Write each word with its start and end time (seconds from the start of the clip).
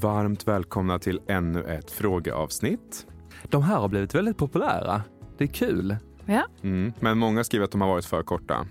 Varmt 0.00 0.48
välkomna 0.48 0.98
till 0.98 1.20
ännu 1.26 1.62
ett 1.62 1.90
frågeavsnitt. 1.90 3.06
De 3.48 3.62
här 3.62 3.76
har 3.76 3.88
blivit 3.88 4.14
väldigt 4.14 4.36
populära. 4.36 5.02
Det 5.38 5.44
är 5.44 5.48
kul. 5.48 5.96
Ja. 6.26 6.46
Mm. 6.62 6.92
Men 7.00 7.18
många 7.18 7.44
skriver 7.44 7.64
att 7.64 7.70
de 7.70 7.80
har 7.80 7.88
varit 7.88 8.04
för 8.04 8.22
korta. 8.22 8.66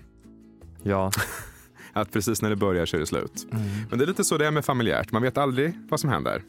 Ja. 0.82 1.10
Att 1.92 2.12
precis 2.12 2.42
när 2.42 2.50
det 2.50 2.56
börjar 2.56 2.86
så 2.86 2.96
är 2.96 3.00
det 3.00 3.06
slut. 3.06 3.46
Men 3.90 3.98
det 3.98 4.04
är 4.04 4.06
lite 4.06 4.24
så 4.24 4.38
det 4.38 4.46
är 4.46 4.50
med 4.50 4.64
familjärt. 4.64 5.12
Man 5.12 5.22
vet 5.22 5.38
aldrig 5.38 5.78
vad 5.88 6.00
som 6.00 6.10
händer. 6.10 6.42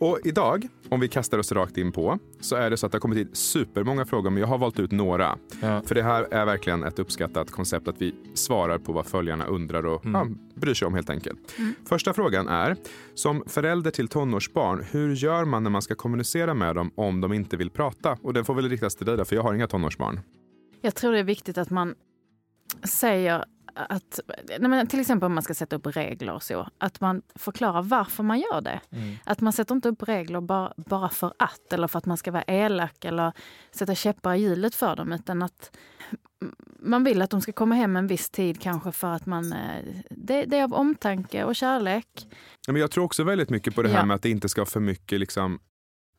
Och 0.00 0.18
idag, 0.24 0.68
om 0.88 1.00
vi 1.00 1.08
kastar 1.08 1.38
oss 1.38 1.52
rakt 1.52 1.76
in 1.76 1.92
på, 1.92 2.18
så 2.40 2.56
är 2.56 2.70
det 2.70 2.76
så 2.76 2.86
att 2.86 2.92
det 2.92 2.96
har 2.96 3.00
kommit 3.00 3.18
in 3.18 3.30
supermånga 3.32 4.04
frågor, 4.04 4.30
men 4.30 4.40
jag 4.40 4.46
har 4.46 4.58
valt 4.58 4.80
ut 4.80 4.92
några. 4.92 5.38
Ja. 5.62 5.82
För 5.86 5.94
det 5.94 6.02
här 6.02 6.22
är 6.30 6.46
verkligen 6.46 6.84
ett 6.84 6.98
uppskattat 6.98 7.50
koncept, 7.50 7.88
att 7.88 8.02
vi 8.02 8.14
svarar 8.34 8.78
på 8.78 8.92
vad 8.92 9.06
följarna 9.06 9.46
undrar 9.46 9.86
och 9.86 10.02
ja, 10.04 10.26
bryr 10.54 10.74
sig 10.74 10.86
om 10.86 10.94
helt 10.94 11.10
enkelt. 11.10 11.54
Första 11.88 12.12
frågan 12.12 12.48
är, 12.48 12.76
som 13.14 13.42
förälder 13.46 13.90
till 13.90 14.08
tonårsbarn, 14.08 14.84
hur 14.90 15.14
gör 15.14 15.44
man 15.44 15.62
när 15.62 15.70
man 15.70 15.82
ska 15.82 15.94
kommunicera 15.94 16.54
med 16.54 16.74
dem 16.74 16.90
om 16.94 17.20
de 17.20 17.32
inte 17.32 17.56
vill 17.56 17.70
prata? 17.70 18.18
Och 18.22 18.34
den 18.34 18.44
får 18.44 18.54
väl 18.54 18.68
riktas 18.68 18.94
till 18.94 19.06
dig 19.06 19.16
då, 19.16 19.24
för 19.24 19.36
jag 19.36 19.42
har 19.42 19.54
inga 19.54 19.66
tonårsbarn. 19.66 20.20
Jag 20.80 20.94
tror 20.94 21.12
det 21.12 21.18
är 21.18 21.24
viktigt 21.24 21.58
att 21.58 21.70
man 21.70 21.94
säger 22.84 23.44
att, 23.76 24.20
nej 24.58 24.86
till 24.86 25.00
exempel 25.00 25.26
om 25.26 25.34
man 25.34 25.42
ska 25.42 25.54
sätta 25.54 25.76
upp 25.76 25.86
regler 25.86 26.32
och 26.32 26.42
så, 26.42 26.68
att 26.78 27.00
man 27.00 27.22
förklarar 27.34 27.82
varför 27.82 28.22
man 28.22 28.38
gör 28.40 28.60
det. 28.60 28.80
Att 29.24 29.40
man 29.40 29.52
sätter 29.52 29.74
inte 29.74 29.88
upp 29.88 30.02
regler 30.02 30.40
bara, 30.40 30.72
bara 30.76 31.08
för 31.08 31.32
att, 31.38 31.72
eller 31.72 31.88
för 31.88 31.98
att 31.98 32.06
man 32.06 32.16
ska 32.16 32.30
vara 32.30 32.42
elak 32.46 33.04
eller 33.04 33.32
sätta 33.70 33.94
käppar 33.94 34.34
i 34.34 34.38
hjulet 34.38 34.74
för 34.74 34.96
dem, 34.96 35.12
utan 35.12 35.42
att 35.42 35.76
man 36.80 37.04
vill 37.04 37.22
att 37.22 37.30
de 37.30 37.40
ska 37.40 37.52
komma 37.52 37.74
hem 37.74 37.96
en 37.96 38.06
viss 38.06 38.30
tid 38.30 38.60
kanske 38.60 38.92
för 38.92 39.12
att 39.12 39.26
man, 39.26 39.52
eh, 39.52 39.84
det, 40.10 40.44
det 40.44 40.58
är 40.58 40.64
av 40.64 40.74
omtanke 40.74 41.44
och 41.44 41.56
kärlek. 41.56 42.06
Men 42.68 42.76
jag 42.76 42.90
tror 42.90 43.04
också 43.04 43.24
väldigt 43.24 43.50
mycket 43.50 43.74
på 43.74 43.82
det 43.82 43.88
här 43.88 43.98
Ja. 43.98 44.04
med 44.04 44.14
att 44.14 44.22
det 44.22 44.30
inte 44.30 44.48
ska 44.48 44.60
vara 44.60 44.70
för 44.70 44.80
mycket 44.80 45.20
liksom, 45.20 45.58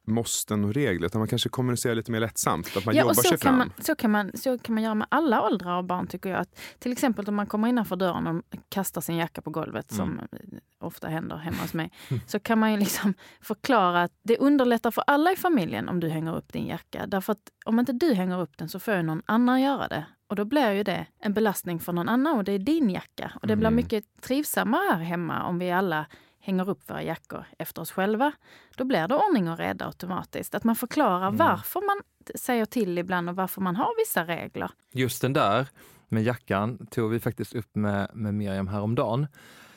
måsten 0.08 0.66
och 0.66 0.73
regler, 0.73 1.05
utan 1.05 1.19
man 1.19 1.27
kanske 1.27 1.50
kommunicerar 1.50 1.95
lite 1.95 2.11
mer 2.11 2.19
lättsamt. 2.19 2.77
Att 2.77 2.86
man 2.86 2.95
Ja, 2.95 3.02
jobbar 3.02 3.11
och 3.11 3.16
så 3.16 3.22
sig 3.22 3.30
kan, 3.31 3.39
fram. 3.39 3.58
man, 3.58 3.72
så, 3.80 3.95
kan 3.95 4.11
man, 4.11 4.31
så 4.33 4.58
kan 4.58 4.75
man 4.75 4.83
göra 4.83 4.95
med 4.95 5.08
alla 5.11 5.41
åldrar 5.44 5.72
av 5.77 5.83
barn 5.88 6.08
tycker 6.08 6.30
jag. 6.30 6.39
Att, 6.39 6.59
till 6.80 6.91
exempel 6.91 7.25
om 7.27 7.36
man 7.36 7.47
kommer 7.47 7.67
innanför 7.67 7.95
dörren 7.95 8.27
och 8.27 8.41
kastar 8.69 9.02
sin 9.02 9.16
jacka 9.16 9.41
på 9.41 9.49
golvet, 9.49 9.91
som 9.91 10.09
Mm. 10.11 10.19
eh, 10.31 10.59
ofta 10.80 11.08
händer 11.08 11.36
hemma 11.38 11.58
hos 11.61 11.73
mig, 11.73 11.91
så 12.27 12.39
kan 12.39 12.59
man 12.59 12.72
ju 12.72 12.77
liksom 12.77 13.14
förklara 13.41 14.03
att 14.03 14.11
det 14.23 14.38
underlättar 14.38 14.91
för 14.91 15.03
alla 15.08 15.31
i 15.31 15.36
familjen 15.36 15.89
om 15.89 15.99
du 15.99 16.09
hänger 16.09 16.36
upp 16.38 16.53
din 16.53 16.67
jacka. 16.67 17.05
Därför 17.08 17.31
att 17.33 17.39
om 17.66 17.80
inte 17.80 17.92
du 17.94 18.14
hänger 18.14 18.42
upp 18.42 18.58
den 18.58 18.69
så 18.69 18.80
får 18.80 18.94
ju 18.94 19.02
någon 19.03 19.21
annan 19.25 19.61
göra 19.61 19.88
det. 19.88 20.05
Och 20.30 20.36
då 20.36 20.45
blir 20.45 20.71
ju 20.71 20.83
det 20.83 21.05
en 21.19 21.33
belastning 21.33 21.80
för 21.80 21.94
någon 21.94 22.09
annan 22.09 22.38
och 22.38 22.44
det 22.44 22.52
är 22.52 22.59
din 22.59 22.89
jacka. 22.89 23.31
Och 23.42 23.47
det 23.47 23.55
blir 23.55 23.67
Mm. 23.67 23.75
mycket 23.75 24.03
trivsammare 24.21 24.81
här 24.94 24.99
hemma 25.03 25.44
om 25.44 25.59
vi 25.59 25.71
alla 25.71 26.05
hänger 26.47 26.69
upp 26.69 26.89
våra 26.89 27.03
jackor 27.03 27.45
efter 27.57 27.81
oss 27.81 27.91
själva. 27.91 28.31
Då 28.75 28.85
blir 28.85 29.07
det 29.07 29.15
ordning 29.15 29.49
och 29.49 29.57
reda 29.57 29.85
automatiskt. 29.85 30.55
Att 30.55 30.63
man 30.63 30.75
förklarar 30.75 31.31
varför 31.31 31.81
man 31.81 32.01
säger 32.35 32.65
till 32.65 32.97
ibland 32.97 33.29
och 33.29 33.35
varför 33.35 33.61
man 33.61 33.75
har 33.75 33.93
vissa 33.97 34.25
regler. 34.25 34.71
Just 34.91 35.21
den 35.21 35.33
där 35.33 35.67
med 36.07 36.23
jackan 36.23 36.87
tog 36.91 37.11
vi 37.11 37.19
faktiskt 37.19 37.55
upp 37.55 37.75
med, 37.75 38.11
med 38.13 38.33
Miriam 38.33 38.67
häromdagen. 38.67 39.27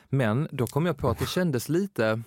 Men 0.09 0.49
då 0.53 0.67
kom 0.67 0.87
jag 0.87 0.99
på 0.99 1.09
att 1.09 1.19
det 1.19 1.27
kändes 1.27 1.69
lite, 1.69 2.23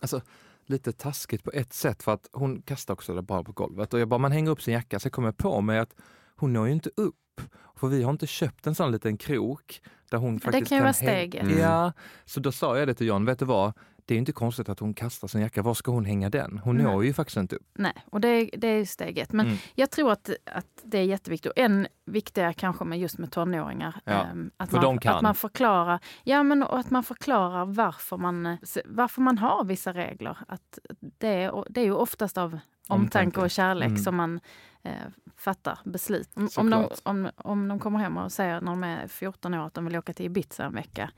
alltså, 0.00 0.20
lite 0.66 0.92
taskigt 0.92 1.44
på 1.44 1.50
ett 1.50 1.72
sätt 1.72 2.02
för 2.02 2.12
att 2.12 2.28
hon 2.32 2.62
kastade 2.62 2.94
också 2.94 3.14
det 3.14 3.22
bara 3.22 3.44
på 3.44 3.52
golvet 3.52 3.94
och 3.94 4.00
jag 4.00 4.08
bara, 4.08 4.18
man 4.18 4.32
hänger 4.32 4.50
upp 4.50 4.62
sin 4.62 4.74
jacka 4.74 5.00
så 5.00 5.10
kom 5.10 5.24
jag 5.24 5.36
på 5.36 5.60
mig 5.60 5.78
att 5.78 5.94
hon 6.36 6.52
når 6.52 6.66
ju 6.66 6.72
inte 6.72 6.90
upp. 6.96 7.40
För 7.76 7.88
vi 7.88 8.02
har 8.02 8.10
inte 8.10 8.26
köpt 8.26 8.66
en 8.66 8.74
sån 8.74 8.92
liten 8.92 9.16
krok 9.16 9.80
där 10.10 10.18
hon 10.18 10.40
faktiskt 10.40 10.68
kan 10.68 10.78
ju 10.78 10.82
vara 10.82 10.92
steget. 10.92 11.42
Mm. 11.42 11.58
Ja, 11.58 11.92
så 12.24 12.40
då 12.40 12.52
sa 12.52 12.78
jag 12.78 12.88
det 12.88 12.94
till 12.94 13.06
John, 13.06 13.24
vet 13.24 13.38
du 13.38 13.44
vad? 13.44 13.72
Det 14.04 14.14
är 14.14 14.18
inte 14.18 14.32
konstigt 14.32 14.68
att 14.68 14.80
hon 14.80 14.94
kastar 14.94 15.28
sin 15.28 15.40
jacka. 15.40 15.62
Var 15.62 15.74
ska 15.74 15.90
hon 15.90 16.04
hänga 16.04 16.30
den? 16.30 16.58
Hon 16.64 16.76
Nej. 16.76 16.84
når 16.86 17.04
ju 17.04 17.12
faktiskt 17.12 17.36
inte 17.36 17.56
upp. 17.56 17.66
Nej, 17.74 17.92
och 18.10 18.20
det, 18.20 18.28
är- 18.28 18.50
det 18.58 18.66
är 18.68 18.84
steget. 18.84 19.32
Men 19.32 19.46
Mm. 19.46 19.58
jag 19.74 19.90
tror 19.90 20.12
att, 20.12 20.30
att 20.52 20.66
det 20.82 20.98
är 20.98 21.02
jätteviktigt. 21.02 21.52
Och 21.52 21.58
än 21.58 21.86
viktigare 22.04 22.52
kanske 22.52 22.84
med 22.84 22.98
just 22.98 23.18
med 23.18 23.32
tonåringar. 23.32 24.00
Ja, 24.04 24.12
ehm, 24.12 24.50
att, 24.56 24.70
för 24.70 24.76
man, 24.76 24.84
de 24.84 24.98
kan. 24.98 25.16
att 25.16 25.22
man 25.22 25.34
förklarar 25.34 26.00
ja, 26.24 26.42
men, 26.42 26.62
och 26.62 26.78
att 26.78 26.90
man 26.90 27.02
förklarar 27.04 27.64
varför 27.64 28.16
man, 28.16 28.56
varför 28.84 29.22
man 29.22 29.38
har 29.38 29.64
vissa 29.64 29.92
regler. 29.92 30.36
Att 30.48 30.78
det, 31.18 31.28
är, 31.28 31.64
det 31.70 31.80
är 31.80 31.84
ju 31.84 31.94
oftast 31.94 32.38
av 32.38 32.58
omtanke, 32.88 33.40
och 33.40 33.50
kärlek 33.50 33.88
Mm. 33.88 33.98
som 33.98 34.16
man 34.16 34.40
eh, 34.82 34.92
fattar 35.36 35.78
beslut. 35.84 36.28
Om, 36.34 36.48
om, 36.56 36.70
de, 36.70 36.88
om, 37.02 37.30
om 37.36 37.68
de 37.68 37.78
kommer 37.78 37.98
hem 37.98 38.16
och 38.16 38.32
säger 38.32 38.60
när 38.60 38.70
de 38.72 38.84
är 38.84 39.06
14 39.08 39.54
år 39.54 39.66
att 39.66 39.74
de 39.74 39.84
vill 39.84 39.96
åka 39.96 40.12
till 40.12 40.26
Ibiza 40.26 40.64
en 40.64 40.74
vecka. 40.74 41.10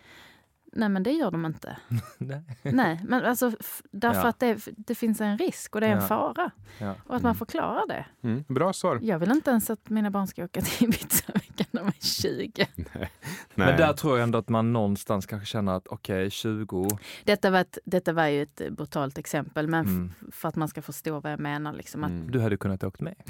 Nej 0.72 0.88
men 0.88 1.02
det 1.02 1.10
gör 1.12 1.30
de 1.30 1.46
inte. 1.46 1.76
Nej. 2.18 2.42
Nej, 2.62 3.00
men 3.08 3.24
alltså 3.24 3.52
därför 3.90 4.20
Ja. 4.22 4.28
att 4.28 4.38
det, 4.38 4.68
det 4.76 4.94
finns 4.94 5.20
en 5.20 5.38
risk 5.38 5.74
och 5.74 5.80
det 5.80 5.86
är 5.86 5.90
en 5.92 5.98
Ja. 6.00 6.06
fara. 6.06 6.50
Ja. 6.78 6.94
Och 7.06 7.16
att 7.16 7.22
man 7.22 7.34
förklarar 7.34 7.86
det. 7.88 8.06
Mm. 8.22 8.44
Bra 8.48 8.72
svar. 8.72 8.98
Jag 9.02 9.18
vill 9.18 9.30
inte 9.30 9.50
ens 9.50 9.70
att 9.70 9.88
mina 9.90 10.10
barn 10.10 10.26
ska 10.26 10.44
åka 10.44 10.60
till 10.60 10.84
Ibiza-veckan 10.88 11.66
när 11.84 11.90
de 11.90 11.96
är 11.98 12.04
20. 12.46 12.66
Nej. 12.94 13.10
Men 13.54 13.76
där 13.76 13.92
tror 13.92 14.16
jag 14.18 14.22
ändå 14.22 14.38
att 14.38 14.48
man 14.48 14.72
någonstans 14.72 15.26
kanske 15.26 15.46
känner 15.46 15.72
att 15.72 15.86
okej, 15.88 16.30
20, 16.30 16.88
Detta 17.24 17.50
var, 17.50 17.60
ett, 17.60 17.78
detta 17.84 18.12
var 18.12 18.26
ju 18.26 18.42
ett 18.42 18.62
brutalt 18.70 19.18
exempel, 19.18 19.68
men 19.68 19.86
Mm. 19.86 20.12
för 20.32 20.48
att 20.48 20.56
man 20.56 20.68
ska 20.68 20.82
förstå 20.82 21.20
vad 21.20 21.32
jag 21.32 21.40
menar. 21.40 21.72
Liksom, 21.72 22.04
att 22.04 22.10
Mm. 22.10 22.30
du 22.30 22.40
hade 22.40 22.56
kunnat 22.56 22.84
åkt 22.84 23.00
med. 23.00 23.14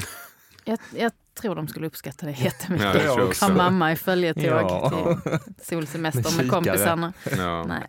jag, 0.64 0.78
jag 0.96 1.12
tror 1.34 1.54
de 1.54 1.68
skulle 1.68 1.86
uppskatta 1.86 2.26
det 2.26 2.32
jättemycket. 2.32 2.94
Ja, 2.94 3.02
jag. 3.02 3.34
Ha 3.48 3.54
mamma 3.54 3.92
i 3.92 3.96
följetåg 3.96 4.44
Ja. 4.44 4.90
till 5.24 5.64
solsemester 5.64 6.36
Med 6.36 6.50
kompisarna. 6.50 7.12
Ja. 7.38 7.64
Nej. 7.64 7.82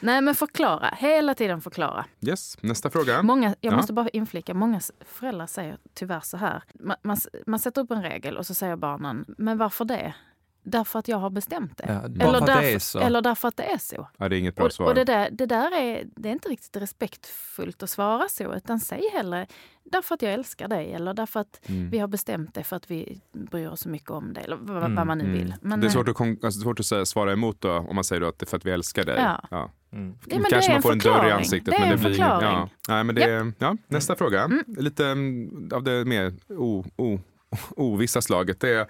Nej, 0.00 0.20
men 0.20 0.34
förklara. 0.34 0.94
Hela 0.98 1.34
tiden 1.34 1.60
förklara. 1.60 2.04
Yes. 2.20 2.58
Nästa 2.60 2.90
fråga. 2.90 3.22
Många, 3.22 3.54
jag 3.60 3.72
Ja. 3.72 3.76
måste 3.76 3.92
bara 3.92 4.08
inflika, 4.08 4.54
många 4.54 4.80
föräldrar 5.04 5.46
säger 5.46 5.76
tyvärr 5.94 6.20
så 6.20 6.36
här. 6.36 6.62
Man, 6.74 6.96
man, 7.02 7.16
man 7.46 7.58
sätter 7.58 7.82
upp 7.82 7.90
en 7.90 8.02
regel 8.02 8.36
och 8.36 8.46
så 8.46 8.54
säger 8.54 8.76
barnen, 8.76 9.24
men 9.38 9.58
varför 9.58 9.84
det? 9.84 10.14
Därför 10.64 10.98
att 10.98 11.08
jag 11.08 11.16
har 11.16 11.30
bestämt 11.30 11.76
det. 11.78 11.84
Ja, 11.88 11.92
eller, 12.04 12.24
för 12.30 12.36
att 12.38 12.46
därför, 12.46 12.98
det 12.98 13.04
eller 13.04 13.22
därför 13.22 13.48
att 13.48 13.56
det 13.56 13.62
är 13.62 13.78
så. 13.78 14.08
Ja, 14.18 14.28
det 14.28 14.36
är 14.36 14.38
inget 14.38 14.54
bra 14.56 14.64
Och, 14.66 14.72
svar. 14.72 14.86
och 14.86 14.94
det, 14.94 15.04
där, 15.04 15.28
det 15.32 15.46
där 15.46 15.76
är, 15.80 16.04
det 16.16 16.28
är 16.28 16.32
inte 16.32 16.48
riktigt 16.48 16.76
respektfullt 16.76 17.82
att 17.82 17.90
svara 17.90 18.28
så, 18.28 18.54
utan 18.54 18.80
säg 18.80 19.02
hellre 19.12 19.46
därför 19.84 20.14
att 20.14 20.22
jag 20.22 20.32
älskar 20.32 20.68
dig 20.68 20.92
eller 20.92 21.14
därför 21.14 21.40
att 21.40 21.60
Mm. 21.68 21.90
vi 21.90 21.98
har 21.98 22.08
bestämt 22.08 22.54
det 22.54 22.64
för 22.64 22.76
att 22.76 22.90
vi 22.90 23.20
bryr 23.32 23.68
oss 23.68 23.80
så 23.80 23.88
mycket 23.88 24.10
om 24.10 24.32
det, 24.32 24.40
eller 24.40 24.56
vad, 24.56 24.76
Mm, 24.76 24.94
vad 24.94 25.06
man 25.06 25.18
nu 25.18 25.24
Mm. 25.24 25.36
vill. 25.38 25.54
Men, 25.60 25.80
det 25.80 25.84
är 25.86 25.88
eh, 25.88 25.92
svårt 25.92 26.08
att, 26.08 26.16
kon- 26.16 26.38
alltså, 26.42 26.60
svårt 26.60 26.80
att 26.80 26.86
säga, 26.86 27.06
svara 27.06 27.32
emot 27.32 27.60
då, 27.60 27.72
om 27.72 27.94
man 27.94 28.04
säger 28.04 28.20
då 28.20 28.28
att 28.28 28.38
det 28.38 28.44
är 28.44 28.46
för 28.46 28.56
att 28.56 28.66
vi 28.66 28.70
älskar 28.70 29.04
dig. 29.04 29.16
Ja. 29.50 29.70
Mm. 29.92 30.14
det, 30.24 30.34
men 30.38 30.44
Kanske 30.50 30.56
det 30.60 30.64
är 30.64 30.68
man 30.68 30.76
en 30.76 30.82
får 30.82 30.92
en 30.92 30.98
dörr 30.98 31.28
i 31.28 31.30
ansiktet. 31.32 31.70
Det 31.70 31.76
är 31.76 31.80
men 31.80 31.88
det 31.88 31.94
en 31.94 32.00
blir 32.00 32.10
förklaring. 32.10 32.48
ja. 32.48 32.68
Nej, 32.88 33.04
men 33.04 33.14
det, 33.14 33.52
ja. 33.58 33.76
Nästa 33.88 34.16
fråga. 34.16 34.50
Lite 34.66 35.06
mm, 35.06 35.68
av 35.74 35.82
det 35.82 36.04
mer 36.04 36.32
o, 36.48 36.84
o, 36.96 37.20
ovissa 37.76 38.22
slaget. 38.22 38.60
Det 38.60 38.68
är, 38.74 38.86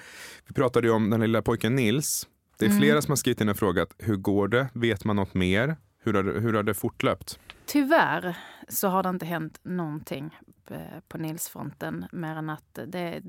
vi 0.47 0.55
pratade 0.55 0.87
ju 0.87 0.93
om 0.93 1.11
den 1.11 1.21
lilla 1.21 1.43
pojken 1.43 1.75
Nils. 1.75 2.29
Det 2.59 2.65
är 2.65 2.69
Mm. 2.71 2.81
flera 2.81 3.03
som 3.03 3.11
har 3.11 3.17
skrivit 3.17 3.41
in 3.41 3.49
och 3.49 3.57
frågat 3.57 3.95
hur 3.99 4.17
går 4.17 4.49
det? 4.49 4.69
Vet 4.75 5.05
man 5.05 5.17
något 5.17 5.35
mer? 5.35 5.77
Hur 6.05 6.15
har, 6.15 6.23
det- 6.23 6.41
hur 6.41 6.53
har 6.55 6.63
det 6.63 6.75
fortlöpt? 6.75 7.39
Tyvärr 7.67 8.37
så 8.69 8.89
har 8.89 9.03
det 9.03 9.09
inte 9.09 9.27
hänt 9.27 9.59
någonting 9.63 10.39
eh, 10.71 10.77
på 11.09 11.19
Nilsfronten 11.19 12.05
mer 12.13 12.37
än 12.37 12.51
att 12.51 12.79
det, 12.87 13.23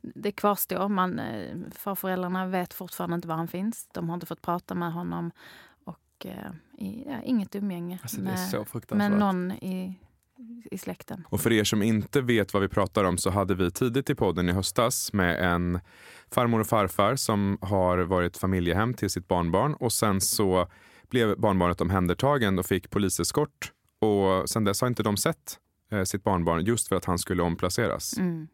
det 0.00 0.32
kvarstår. 0.32 0.88
Man, 0.88 1.18
eh, 1.18 1.56
farföräldrarna 1.76 2.46
vet 2.46 2.74
fortfarande 2.74 3.14
inte 3.16 3.28
var 3.28 3.34
han 3.34 3.48
finns. 3.48 3.88
De 3.92 4.08
har 4.08 4.14
inte 4.14 4.26
fått 4.26 4.42
prata 4.42 4.74
med 4.74 4.92
honom 4.92 5.30
och 5.84 6.26
eh, 6.26 6.50
ja, 7.06 7.20
inget 7.24 7.54
umgänge 7.54 7.98
Alltså, 8.02 8.20
med, 8.20 8.38
med 8.90 9.12
någon 9.12 9.52
i, 9.52 9.98
i 10.70 10.78
släkten. 10.78 11.26
Och 11.28 11.40
för 11.40 11.52
er 11.52 11.64
som 11.64 11.82
inte 11.82 12.20
vet 12.20 12.54
vad 12.54 12.62
vi 12.62 12.68
pratar 12.68 13.04
om 13.04 13.18
så 13.18 13.30
hade 13.30 13.54
vi 13.54 13.70
tidigt 13.70 14.10
i 14.10 14.14
podden 14.14 14.48
i 14.48 14.52
höstas 14.52 15.12
med 15.12 15.54
en 15.54 15.80
farmor 16.30 16.60
och 16.60 16.66
farfar 16.66 17.16
som 17.16 17.58
har 17.60 17.98
varit 17.98 18.36
familjehem 18.36 18.94
till 18.94 19.10
sitt 19.10 19.28
barnbarn 19.28 19.74
och 19.74 19.92
sen 19.92 20.20
så 20.20 20.68
blev 21.10 21.40
barnbarnet 21.40 21.80
omhändertagen 21.80 22.58
och 22.58 22.66
fick 22.66 22.90
poliseskort 22.90 23.72
och 24.00 24.48
sen 24.48 24.64
dess 24.64 24.80
har 24.80 24.88
inte 24.88 25.02
de 25.02 25.16
sett 25.16 25.58
eh, 25.92 26.02
sitt 26.02 26.24
barnbarn 26.24 26.64
just 26.64 26.88
för 26.88 26.96
att 26.96 27.04
han 27.04 27.18
skulle 27.18 27.42
omplaceras. 27.42 28.18
Mm. 28.18 28.48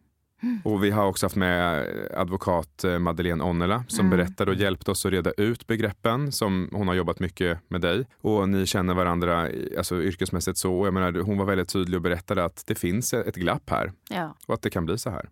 Och 0.64 0.84
vi 0.84 0.90
har 0.90 1.06
också 1.06 1.26
haft 1.26 1.37
med 1.37 1.87
advokat 2.14 2.84
eh, 2.84 2.98
Madeleine 2.98 3.44
Onnela 3.44 3.84
som 3.88 4.06
Mm. 4.06 4.19
berättade 4.19 4.50
och 4.50 4.56
hjälpte 4.56 4.90
oss 4.90 5.06
att 5.06 5.12
reda 5.12 5.31
ut 5.31 5.66
begreppen 5.66 6.32
som 6.32 6.69
hon 6.72 6.88
har 6.88 6.94
jobbat 6.94 7.20
mycket 7.20 7.58
med 7.69 7.81
dig. 7.81 8.06
Och 8.20 8.48
ni 8.48 8.66
känner 8.66 8.94
varandra 8.94 9.48
alltså, 9.78 10.02
yrkesmässigt 10.02 10.58
så. 10.58 10.75
Och 10.81 10.87
jag 10.87 10.94
menar, 10.94 11.12
hon 11.20 11.38
var 11.38 11.44
väldigt 11.44 11.69
tydlig 11.69 11.96
och 11.96 12.02
berättade 12.02 12.44
att 12.44 12.64
det 12.66 12.75
finns 12.75 13.14
ett 13.14 13.37
glapp 13.37 13.70
här 13.70 13.92
Ja. 14.10 14.37
och 14.46 14.54
att 14.54 14.62
det 14.62 14.70
kan 14.70 14.84
bli 14.87 14.98
så 14.98 15.10
här. 15.10 15.28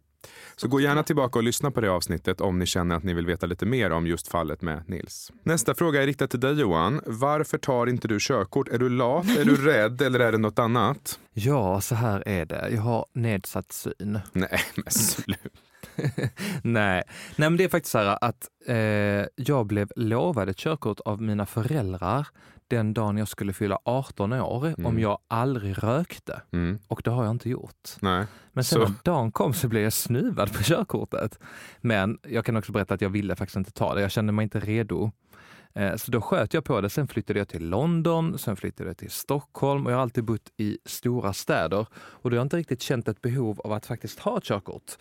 Så 0.56 0.68
gå 0.68 0.80
gärna 0.80 1.02
tillbaka 1.02 1.38
och 1.38 1.42
lyssna 1.42 1.70
på 1.70 1.80
det 1.80 1.90
avsnittet 1.90 2.40
om 2.40 2.58
ni 2.58 2.66
känner 2.66 2.96
att 2.96 3.02
ni 3.02 3.14
vill 3.14 3.26
veta 3.26 3.46
lite 3.46 3.66
mer 3.66 3.90
om 3.90 4.06
just 4.06 4.28
fallet 4.28 4.62
med 4.62 4.88
Nils. 4.88 5.32
Nästa 5.42 5.74
fråga 5.74 6.02
är 6.02 6.06
riktad 6.06 6.26
till 6.26 6.40
dig 6.40 6.60
Johan. 6.60 7.00
Varför 7.06 7.58
tar 7.58 7.86
inte 7.86 8.08
du 8.08 8.18
körkort? 8.20 8.68
Är 8.68 8.78
du 8.78 8.88
lat, 8.88 9.38
är 9.38 9.44
du 9.44 9.56
rädd 9.56 10.02
eller 10.06 10.20
är 10.20 10.32
det 10.32 10.38
något 10.38 10.58
annat? 10.58 11.18
Ja, 11.32 11.80
så 11.80 11.94
här 11.94 12.28
är 12.28 12.46
det. 12.46 12.68
Jag 12.70 12.82
har 12.82 13.06
nedsatt 13.12 13.72
syn. 13.72 14.20
Nej, 14.32 14.60
men 14.74 14.90
sluta. 14.90 15.48
Nej. 16.62 17.02
Nej, 17.36 17.50
men 17.50 17.56
det 17.56 17.64
är 17.64 17.68
faktiskt 17.68 17.92
så 17.92 17.98
här 17.98 18.18
att 18.20 18.48
eh, 18.66 19.26
jag 19.36 19.66
blev 19.66 19.92
lovad 19.96 20.48
ett 20.48 20.56
körkort 20.56 21.00
av 21.00 21.22
mina 21.22 21.46
föräldrar 21.46 22.26
den 22.68 22.94
dagen 22.94 23.16
jag 23.16 23.28
skulle 23.28 23.52
fylla 23.52 23.78
18 23.84 24.32
år 24.32 24.66
om 24.78 24.84
Mm. 24.86 24.98
jag 24.98 25.18
aldrig 25.28 25.82
rökte. 25.84 26.42
Mm. 26.52 26.78
Och 26.88 27.00
det 27.04 27.10
har 27.10 27.24
jag 27.24 27.30
inte 27.30 27.50
gjort. 27.50 27.88
Nej. 28.00 28.26
Men 28.52 28.64
sen 28.64 28.78
Så- 28.82 28.88
när 28.88 28.94
dagen 29.04 29.32
kom 29.32 29.52
så 29.52 29.68
blev 29.68 29.82
jag 29.82 29.92
snuvad 29.92 30.52
på 30.56 30.62
körkortet. 30.62 31.38
Men 31.80 32.18
jag 32.28 32.44
kan 32.44 32.56
också 32.56 32.72
berätta 32.72 32.94
att 32.94 33.00
jag 33.00 33.10
ville 33.10 33.36
faktiskt 33.36 33.56
inte 33.56 33.70
ta 33.72 33.94
det. 33.94 34.00
Jag 34.00 34.10
kände 34.10 34.32
mig 34.32 34.42
inte 34.42 34.60
redo. 34.60 35.10
Eh, 35.74 35.96
Så 35.96 36.10
då 36.10 36.20
sköt 36.20 36.54
jag 36.54 36.64
på 36.64 36.80
det. 36.80 36.90
Sen 36.90 37.08
flyttade 37.08 37.38
jag 37.38 37.48
till 37.48 37.68
London, 37.68 38.38
sen 38.38 38.56
flyttade 38.56 38.90
jag 38.90 38.96
till 38.96 39.10
Stockholm 39.10 39.86
och 39.86 39.92
jag 39.92 39.96
har 39.96 40.02
alltid 40.02 40.24
bott 40.24 40.50
i 40.56 40.78
stora 40.84 41.32
städer. 41.32 41.86
Och 41.96 42.30
då 42.30 42.34
har 42.34 42.36
jag 42.38 42.44
inte 42.44 42.56
riktigt 42.56 42.82
känt 42.82 43.08
ett 43.08 43.22
behov 43.22 43.60
av 43.60 43.72
att 43.72 43.86
faktiskt 43.86 44.18
ha 44.18 44.38
ett 44.38 44.44
körkort. 44.44 44.98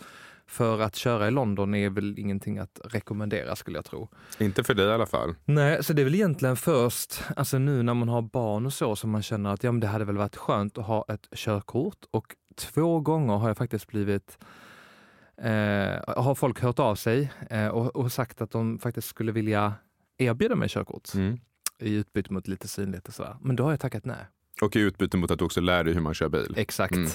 För 0.49 0.79
att 0.79 0.95
köra 0.95 1.27
i 1.27 1.31
London 1.31 1.75
är 1.75 1.89
väl 1.89 2.19
ingenting 2.19 2.57
att 2.57 2.79
rekommendera 2.83 3.55
skulle 3.55 3.77
jag 3.77 3.85
tro. 3.85 4.09
Inte 4.39 4.63
för 4.63 4.73
dig 4.73 4.85
i 4.87 4.91
alla 4.91 5.05
fall. 5.05 5.35
Nej, 5.45 5.83
så 5.83 5.93
det 5.93 6.01
är 6.01 6.03
väl 6.03 6.15
egentligen 6.15 6.55
först, 6.55 7.21
alltså 7.35 7.57
nu 7.57 7.83
när 7.83 7.93
man 7.93 8.09
har 8.09 8.21
barn 8.21 8.65
och 8.65 8.73
så, 8.73 8.95
som 8.95 9.09
man 9.09 9.21
känner 9.23 9.49
att 9.53 9.63
ja, 9.63 9.71
men 9.71 9.79
det 9.79 9.87
hade 9.87 10.05
väl 10.05 10.17
varit 10.17 10.35
skönt 10.35 10.77
att 10.77 10.85
ha 10.85 11.05
ett 11.07 11.27
körkort. 11.35 11.97
Och 12.11 12.35
två 12.55 12.99
gånger 12.99 13.33
har 13.33 13.47
jag 13.47 13.57
faktiskt 13.57 13.87
blivit, 13.87 14.37
eh, 15.41 16.13
har 16.17 16.35
folk 16.35 16.61
hört 16.61 16.79
av 16.79 16.95
sig 16.95 17.31
eh, 17.49 17.67
och, 17.67 17.95
och 17.95 18.11
sagt 18.11 18.41
att 18.41 18.51
de 18.51 18.79
faktiskt 18.79 19.07
skulle 19.07 19.31
vilja 19.31 19.73
erbjuda 20.17 20.55
mig 20.55 20.69
körkort 20.69 21.13
Mm. 21.15 21.39
i 21.79 21.93
utbyte 21.95 22.33
mot 22.33 22.47
lite 22.47 22.67
synlighet 22.67 23.07
och 23.07 23.13
sådär. 23.13 23.37
Men 23.41 23.55
då 23.55 23.63
har 23.63 23.71
jag 23.71 23.79
tackat 23.79 24.05
nej. 24.05 24.25
Och 24.61 24.75
i 24.75 24.79
utbyte 24.79 25.17
mot 25.17 25.31
att 25.31 25.39
du 25.39 25.45
också 25.45 25.61
lär 25.61 25.83
dig 25.83 25.93
hur 25.93 26.01
man 26.01 26.13
kör 26.13 26.29
bil. 26.29 26.53
Exakt. 26.57 26.95
Mm. 26.95 27.09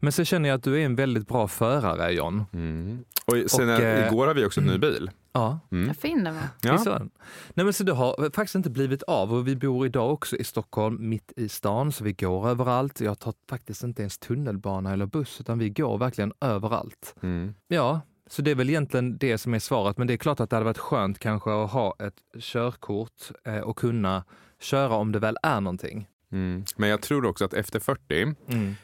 Men 0.00 0.12
så 0.12 0.24
känner 0.24 0.48
jag 0.48 0.56
att 0.56 0.62
du 0.62 0.80
är 0.80 0.84
en 0.84 0.94
väldigt 0.96 1.28
bra 1.28 1.48
förare, 1.48 2.12
John. 2.12 2.44
Mm. 2.52 3.04
Och 3.26 3.50
sen, 3.50 3.68
Och, 3.68 3.80
eh, 3.80 4.06
igår 4.08 4.26
har 4.26 4.34
vi 4.34 4.44
också 4.44 4.60
en 4.60 4.66
ny 4.66 4.78
bil. 4.78 5.10
Ja, 5.32 5.60
Mm. 5.70 5.94
Fin 5.94 6.24
den 6.24 6.34
var. 6.34 6.42
Ja. 6.62 6.72
Visst 6.72 6.86
var 6.86 6.98
den? 6.98 7.10
Nej, 7.54 7.64
men 7.64 7.72
så 7.72 7.84
det 7.84 7.92
har 7.92 8.30
faktiskt 8.34 8.54
inte 8.54 8.70
blivit 8.70 9.02
av 9.02 9.34
och 9.34 9.48
vi 9.48 9.56
bor 9.56 9.86
idag 9.86 10.12
också 10.12 10.36
i 10.36 10.44
Stockholm 10.44 11.08
mitt 11.08 11.32
i 11.36 11.48
stan 11.48 11.92
så 11.92 12.04
vi 12.04 12.12
går 12.12 12.48
överallt. 12.48 13.00
Jag 13.00 13.18
tar 13.18 13.34
faktiskt 13.50 13.82
inte 13.82 14.02
ens 14.02 14.18
tunnelbana 14.18 14.92
eller 14.92 15.06
buss 15.06 15.40
utan 15.40 15.58
vi 15.58 15.70
går 15.70 15.98
verkligen 15.98 16.32
överallt. 16.40 17.14
Mm. 17.22 17.54
Ja, 17.68 18.00
så 18.30 18.42
det 18.42 18.50
är 18.50 18.54
väl 18.54 18.68
egentligen 18.70 19.18
det 19.18 19.38
som 19.38 19.54
är 19.54 19.58
svaret. 19.58 19.98
Men 19.98 20.06
det 20.06 20.12
är 20.12 20.16
klart 20.16 20.40
att 20.40 20.50
det 20.50 20.56
hade 20.56 20.64
varit 20.64 20.78
skönt 20.78 21.18
kanske 21.18 21.50
att 21.64 21.70
ha 21.70 21.96
ett 21.98 22.42
körkort 22.42 23.30
eh, 23.44 23.58
och 23.58 23.78
kunna 23.78 24.24
köra 24.60 24.94
om 24.94 25.12
det 25.12 25.18
väl 25.18 25.36
är 25.42 25.60
någonting. 25.60 26.06
Mm. 26.32 26.64
Men 26.76 26.88
jag 26.88 27.00
tror 27.02 27.26
också 27.26 27.44
att 27.44 27.54
efter 27.54 27.80
40, 27.80 28.34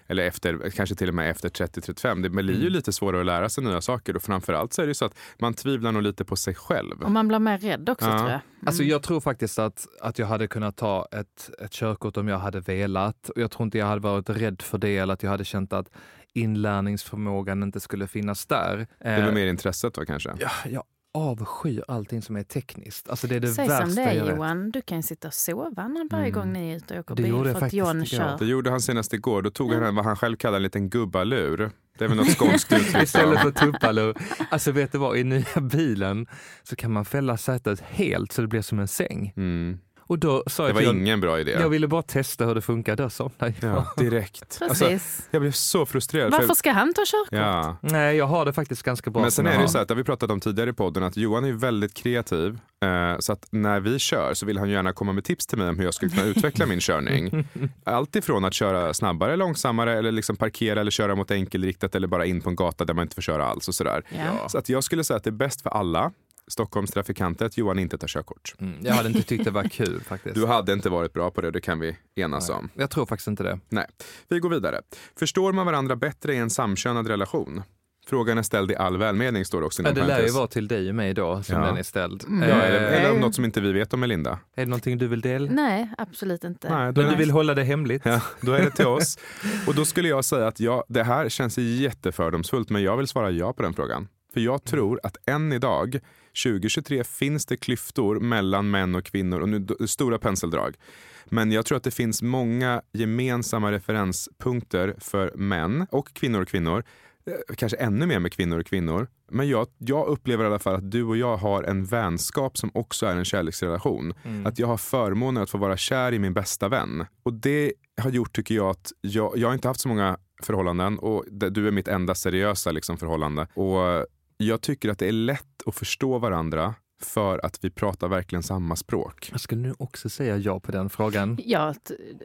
eller 0.07 0.23
efter, 0.27 0.71
kanske 0.71 0.95
till 0.95 1.09
och 1.09 1.15
med 1.15 1.31
efter 1.31 1.49
30-35, 1.49 2.23
det 2.23 2.31
blir 2.31 2.55
ju 2.55 2.61
Mm. 2.61 2.73
lite 2.73 2.93
svårare 2.93 3.21
att 3.21 3.27
lära 3.27 3.49
sig 3.49 3.65
nya 3.65 3.81
saker 3.81 4.17
och 4.17 4.23
framförallt 4.23 4.73
så 4.73 4.83
är 4.83 4.87
det 4.87 4.95
så 4.95 5.05
att 5.05 5.15
man 5.39 5.55
tvivlar 5.55 5.93
nog 5.93 6.03
lite 6.03 6.25
på 6.25 6.37
sig 6.37 6.55
själv. 6.55 7.03
Och 7.03 7.11
man 7.11 7.29
blir 7.29 7.39
mer 7.39 7.59
rädd 7.59 7.89
också 7.89 8.07
Ja. 8.07 8.19
tror 8.19 8.31
jag. 8.31 8.41
Mm. 8.41 8.67
Alltså 8.67 8.83
jag 8.83 9.03
tror 9.03 9.21
faktiskt 9.21 9.59
att, 9.59 9.87
att 10.01 10.19
jag 10.19 10.27
hade 10.27 10.47
kunnat 10.47 10.77
ta 10.77 11.09
ett, 11.13 11.51
ett 11.65 11.73
körkort 11.73 12.17
om 12.17 12.29
jag 12.29 12.39
hade 12.39 12.61
velat. 12.61 13.29
Och 13.29 13.41
jag 13.41 13.51
tror 13.51 13.65
inte 13.65 13.79
jag 13.79 13.87
hade 13.87 14.01
varit 14.01 14.31
rädd 14.31 14.63
för 14.63 14.79
det 14.79 14.99
eller 14.99 15.15
att 15.15 15.23
jag 15.23 15.31
hade 15.31 15.45
känt 15.45 15.73
att 15.73 15.89
inlärningsförmågan 16.33 17.63
inte 17.63 17.81
skulle 17.81 18.07
finnas 18.07 18.47
där. 18.47 18.77
Det 18.77 18.87
väl 19.05 19.29
Eh, 19.29 19.35
mer 19.35 19.47
intresset 19.47 19.95
då 19.95 20.05
kanske? 20.05 20.33
Ja, 20.41 20.51
jag 20.71 20.83
avskyr 21.15 21.85
allting 21.89 22.23
som 22.23 22.37
är 22.37 22.43
tekniskt. 22.43 23.11
Alltså 23.11 23.27
det 23.27 23.37
är 23.37 23.41
det 23.41 23.49
Säg 23.49 23.69
värsta 23.69 23.87
som 23.87 23.95
det 23.95 24.03
är 24.03 24.13
jag 24.15 24.25
vet. 24.25 24.37
Johan, 24.37 24.71
du 24.71 24.83
kan 24.83 24.97
ju 24.99 25.03
sitta 25.03 25.29
och 25.29 25.35
sova 25.35 25.89
när 25.89 26.09
varje 26.11 26.29
Mm. 26.29 26.33
gång 26.41 26.53
ni 26.53 26.71
är 26.73 26.77
ute 26.77 26.95
och 26.95 27.01
åker 27.01 27.15
Det 27.15 27.23
bil 27.23 27.31
gjorde 27.31 27.55
för 27.55 27.67
att 27.67 27.73
John 27.73 28.05
kör. 28.07 28.39
Det 28.39 28.45
gjorde 28.47 28.71
han 28.71 28.81
senast 28.81 29.13
igår. 29.13 29.43
Då 29.43 29.51
tog 29.51 29.73
han 29.73 29.95
vad 29.95 30.05
han 30.05 30.17
själv 30.17 30.37
kallar 30.37 30.57
en 30.57 30.63
liten 30.63 30.91
gubbalur. 30.91 31.71
Det 31.99 32.05
är 32.05 32.09
väl 32.09 32.17
något 32.17 32.31
skånskt 32.37 32.73
uttryck. 32.81 33.03
Istället 33.03 33.41
för 33.41 33.51
tuppalur. 33.51 34.17
Alltså 34.51 34.73
vet 34.73 34.93
du 34.93 34.99
vad, 34.99 35.17
i 35.17 35.25
nya 35.25 35.61
bilen 35.61 36.27
så 36.63 36.77
kan 36.77 36.93
man 36.93 37.05
fälla 37.05 37.37
sätet 37.37 37.81
helt 37.81 38.33
så 38.33 38.43
det 38.43 38.49
blir 38.49 38.63
som 38.63 38.79
en 38.79 38.89
säng. 38.89 39.33
Mm. 39.37 39.79
Och 40.07 40.19
då 40.19 40.45
sa 40.47 40.63
Det 40.63 40.69
jag 40.69 40.75
var 40.75 40.83
John, 40.83 40.97
ingen 41.01 41.21
bra 41.21 41.41
idé. 41.41 41.51
jag 41.61 41.69
ville 41.69 41.89
bara 41.89 42.03
testa 42.03 42.47
hur 42.47 42.55
det 42.55 42.61
funkar. 42.63 42.97
Då 42.97 43.11
somnade 43.11 43.55
jag. 43.61 43.71
Ja, 43.71 43.87
direkt. 43.97 44.59
Alltså, 44.69 44.85
Precis. 44.85 45.29
jag 45.31 45.43
blev 45.43 45.53
så 45.53 45.87
frustrerad. 45.87 46.33
för- 46.33 46.41
Varför 46.41 46.55
ska 46.55 46.73
han 46.73 46.95
ta 46.95 47.03
körkort? 47.07 47.29
Ja. 47.39 47.77
Nej, 47.81 48.17
jag 48.17 48.27
har 48.27 48.45
det 48.45 48.53
faktiskt 48.53 48.83
ganska 48.83 49.11
bra. 49.11 49.23
Men 49.23 49.31
sen 49.31 49.47
är 49.47 49.51
jag 49.51 49.59
det 49.61 49.63
ju 49.63 49.69
så 49.69 49.79
här, 49.79 49.85
det 49.85 49.95
har 49.95 49.97
vi 49.97 50.05
pratat 50.05 50.31
om 50.31 50.41
tidigare 50.41 50.71
i 50.71 50.73
podden, 50.73 51.03
att 51.03 51.17
Johan 51.17 51.45
är 51.45 51.53
väldigt 51.53 51.95
kreativ. 51.95 52.59
Eh, 52.85 53.19
så 53.19 53.33
att 53.33 53.47
när 53.51 53.81
vi 53.81 53.99
kör 53.99 54.35
så 54.35 54.47
vill 54.47 54.59
han 54.59 54.71
gärna 54.71 54.93
komma 54.93 55.13
med 55.13 55.25
tips 55.25 55.47
till 55.47 55.59
mig 55.59 55.69
om 55.69 55.79
hur 55.79 55.85
jag 55.85 55.95
ska 55.95 56.09
kunna 56.09 56.23
utveckla 56.25 56.67
min 56.67 56.81
körning. 56.81 57.49
Allt 57.85 58.17
ifrån 58.17 58.45
att 58.45 58.55
köra 58.55 58.95
snabbare, 58.95 59.37
långsammare 59.37 59.99
eller 59.99 60.13
liksom 60.13 60.37
parkera 60.37 60.81
eller 60.81 60.91
köra 60.91 61.15
mot 61.15 61.31
enkelriktat 61.31 61.95
eller 61.95 62.07
bara 62.09 62.27
in 62.27 62.41
på 62.41 62.51
en 62.51 62.57
gata 62.57 62.85
där 62.85 62.95
man 62.95 63.03
inte 63.03 63.15
får 63.15 63.23
köra 63.23 63.47
alls 63.47 63.69
och 63.69 63.75
sådär. 63.75 64.03
Ja. 64.19 64.49
Så 64.49 64.59
att 64.59 64.69
jag 64.69 64.85
skulle 64.85 65.05
säga 65.05 65.17
att 65.17 65.25
det 65.25 65.31
är 65.31 65.33
bäst 65.33 65.63
för 65.63 65.71
alla 65.71 66.13
Stockholms 66.49 66.91
trafikanter 66.91 67.47
att 67.47 67.57
Johan 67.59 67.79
inte 67.79 67.99
tar 67.99 68.09
körkort. 68.09 68.55
Mm, 68.59 68.79
jag 68.83 68.95
hade 68.95 69.09
inte 69.09 69.23
tyckt 69.23 69.45
det 69.45 69.51
var 69.51 69.65
kul 69.69 70.01
faktiskt. 70.07 70.35
Du 70.35 70.47
hade 70.47 70.73
inte 70.73 70.89
varit 70.91 71.13
bra 71.13 71.31
på 71.31 71.41
det, 71.41 71.51
det 71.51 71.61
kan 71.61 71.81
vi 71.81 71.97
enas 72.15 72.49
Nej, 72.49 72.59
om. 72.59 72.69
Jag 72.75 72.91
tror 72.91 73.07
faktiskt 73.07 73.29
inte 73.29 73.43
det. 73.43 73.59
Nej, 73.69 73.87
vi 74.29 74.39
går 74.39 74.51
vidare. 74.51 74.81
Förstår 75.19 75.53
man 75.53 75.67
varandra 75.67 75.97
bättre 75.97 76.35
i 76.35 76.37
en 76.37 76.51
samkönad 76.51 77.07
relation? 77.07 77.63
Frågan 78.07 78.39
är 78.39 78.43
ställd 78.43 78.71
i 78.71 78.77
all 78.77 78.97
välmening, 78.97 79.45
står 79.45 79.61
det 79.61 79.67
också 79.67 79.83
Ja, 79.83 79.93
det 79.93 80.07
lär 80.07 80.23
ju 80.23 80.29
vara 80.31 80.47
till 80.47 80.69
dig 80.69 80.89
och 80.89 80.95
mig 80.95 81.15
då 81.15 81.43
som 81.43 81.57
Ja. 81.61 81.67
den 81.67 81.77
är 81.77 81.83
ställd. 81.83 82.25
Ja, 82.29 82.45
eller, 82.45 82.93
Eh, 82.93 83.01
eller 83.01 83.13
om 83.15 83.21
något 83.21 83.35
som 83.35 83.45
inte 83.45 83.61
vi 83.61 83.73
vet 83.73 83.95
om 83.95 84.01
Melinda. 84.01 84.31
Är 84.31 84.39
det 84.65 84.67
någonting 84.67 84.99
du 84.99 85.09
vill 85.09 85.21
dela? 85.21 85.51
Nej, 85.53 85.91
absolut 85.99 86.45
inte. 86.45 86.69
Nej, 86.77 86.93
då, 86.93 87.01
Men 87.03 87.11
du 87.11 87.17
vill 87.17 87.31
hålla 87.31 87.55
det 87.55 87.65
hemligt? 87.65 88.03
ja, 88.05 88.21
då 88.41 88.53
är 88.53 88.63
det 88.63 88.71
till 88.71 88.87
oss. 88.87 89.19
Och 89.67 89.75
då 89.75 89.85
skulle 89.85 90.09
jag 90.09 90.25
säga 90.25 90.47
att 90.47 90.61
ja, 90.61 90.85
det 90.89 91.03
här 91.03 91.29
känns 91.29 91.59
jättefördomsfullt, 91.59 92.71
men 92.71 92.83
jag 92.83 92.97
vill 92.97 93.07
svara 93.09 93.31
ja 93.31 93.53
på 93.53 93.63
den 93.63 93.75
frågan. 93.75 94.09
För 94.33 94.41
jag 94.41 94.65
tror 94.65 95.01
att 95.03 95.17
än 95.27 95.53
idag, 95.53 96.01
2023, 96.45 97.05
finns 97.05 97.47
det 97.47 97.57
klyftor 97.57 98.21
mellan 98.21 98.71
män 98.71 98.95
och 98.95 99.05
kvinnor. 99.05 99.41
Och 99.41 99.49
nu 99.49 99.67
stora 99.87 100.19
penseldrag. 100.19 100.77
Men 101.25 101.53
jag 101.53 101.67
tror 101.67 101.77
att 101.77 101.85
det 101.85 101.91
finns 101.91 102.23
många 102.23 102.83
gemensamma 102.93 103.73
referenspunkter 103.73 104.95
för 104.99 105.33
män 105.35 105.87
och 105.91 106.15
kvinnor 106.15 106.43
och 106.43 106.49
kvinnor. 106.49 106.85
Eh, 107.27 107.55
Kanske 107.57 107.77
ännu 107.77 108.07
mer 108.07 108.19
med 108.19 108.33
kvinnor 108.33 108.59
och 108.59 108.67
kvinnor. 108.67 109.09
Men 109.31 109.49
jag, 109.49 109.67
jag 109.79 110.07
upplever 110.07 110.45
i 110.45 110.47
alla 110.47 110.59
fall 110.59 110.75
att 110.75 110.91
du 110.91 111.05
och 111.05 111.17
jag 111.17 111.37
har 111.37 111.63
en 111.63 111.85
vänskap 111.85 112.59
som 112.59 112.71
också 112.75 113.07
är 113.07 113.17
en 113.17 113.25
kärleksrelation. 113.25 114.15
Mm. 114.25 114.47
Att 114.47 114.59
jag 114.59 114.67
har 114.67 114.77
förmånen 114.77 115.43
att 115.43 115.51
få 115.51 115.59
vara 115.59 115.77
kär 115.77 116.13
i 116.13 116.19
min 116.19 116.35
bästa 116.35 116.69
vän. 116.69 117.07
Och 117.23 117.33
det 117.33 117.73
har 118.03 118.11
gjort, 118.11 118.33
tycker 118.33 118.55
jag, 118.55 118.71
att 118.71 118.93
jag, 119.01 119.33
jag 119.37 119.49
har 119.49 119.55
inte 119.55 119.69
haft 119.69 119.81
så 119.81 119.89
många 119.89 120.19
förhållanden 120.43 120.99
och 120.99 121.25
du 121.31 121.67
är 121.69 121.71
mitt 121.71 121.89
enda 121.89 122.15
seriösa 122.15 122.71
liksom, 122.71 122.99
förhållande. 122.99 123.47
Och 123.55 124.07
jag 124.37 124.61
tycker 124.61 124.89
att 124.89 124.99
det 124.99 125.09
är 125.09 125.13
lätt 125.13 125.63
att 125.67 125.75
förstå 125.75 126.19
varandra 126.19 126.75
för 127.03 127.47
att 127.47 127.59
vi 127.65 127.71
pratar 127.71 128.09
verkligen 128.09 128.43
samma 128.43 128.77
språk. 128.77 129.29
Jag 129.33 129.41
skulle 129.41 129.61
nu 129.61 129.75
också 129.79 130.09
säga 130.09 130.37
ja 130.37 130.61
på 130.61 130.73
den 130.73 130.91
frågan. 130.91 131.39
Ja, 131.45 131.75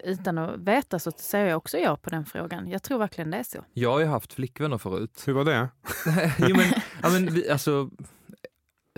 utan 0.04 0.38
att 0.38 0.60
veta 0.60 1.00
så 1.00 1.12
säger 1.12 1.46
jag 1.46 1.58
också 1.58 1.78
ja 1.78 1.98
på 1.98 2.10
den 2.10 2.26
frågan. 2.26 2.70
Jag 2.70 2.84
tror 2.84 3.00
verkligen 3.00 3.32
det 3.32 3.38
är 3.38 3.44
så. 3.44 3.66
Jag 3.74 3.92
har 3.92 4.00
ju 4.00 4.06
haft 4.06 4.34
flickvänner 4.34 4.78
förut. 4.78 5.24
Hur 5.26 5.34
var 5.34 5.46
det? 5.46 5.70
jo, 6.38 6.56
men, 6.56 6.66
ja, 7.04 7.10
men 7.10 7.34
vi, 7.34 7.50
alltså, 7.50 7.90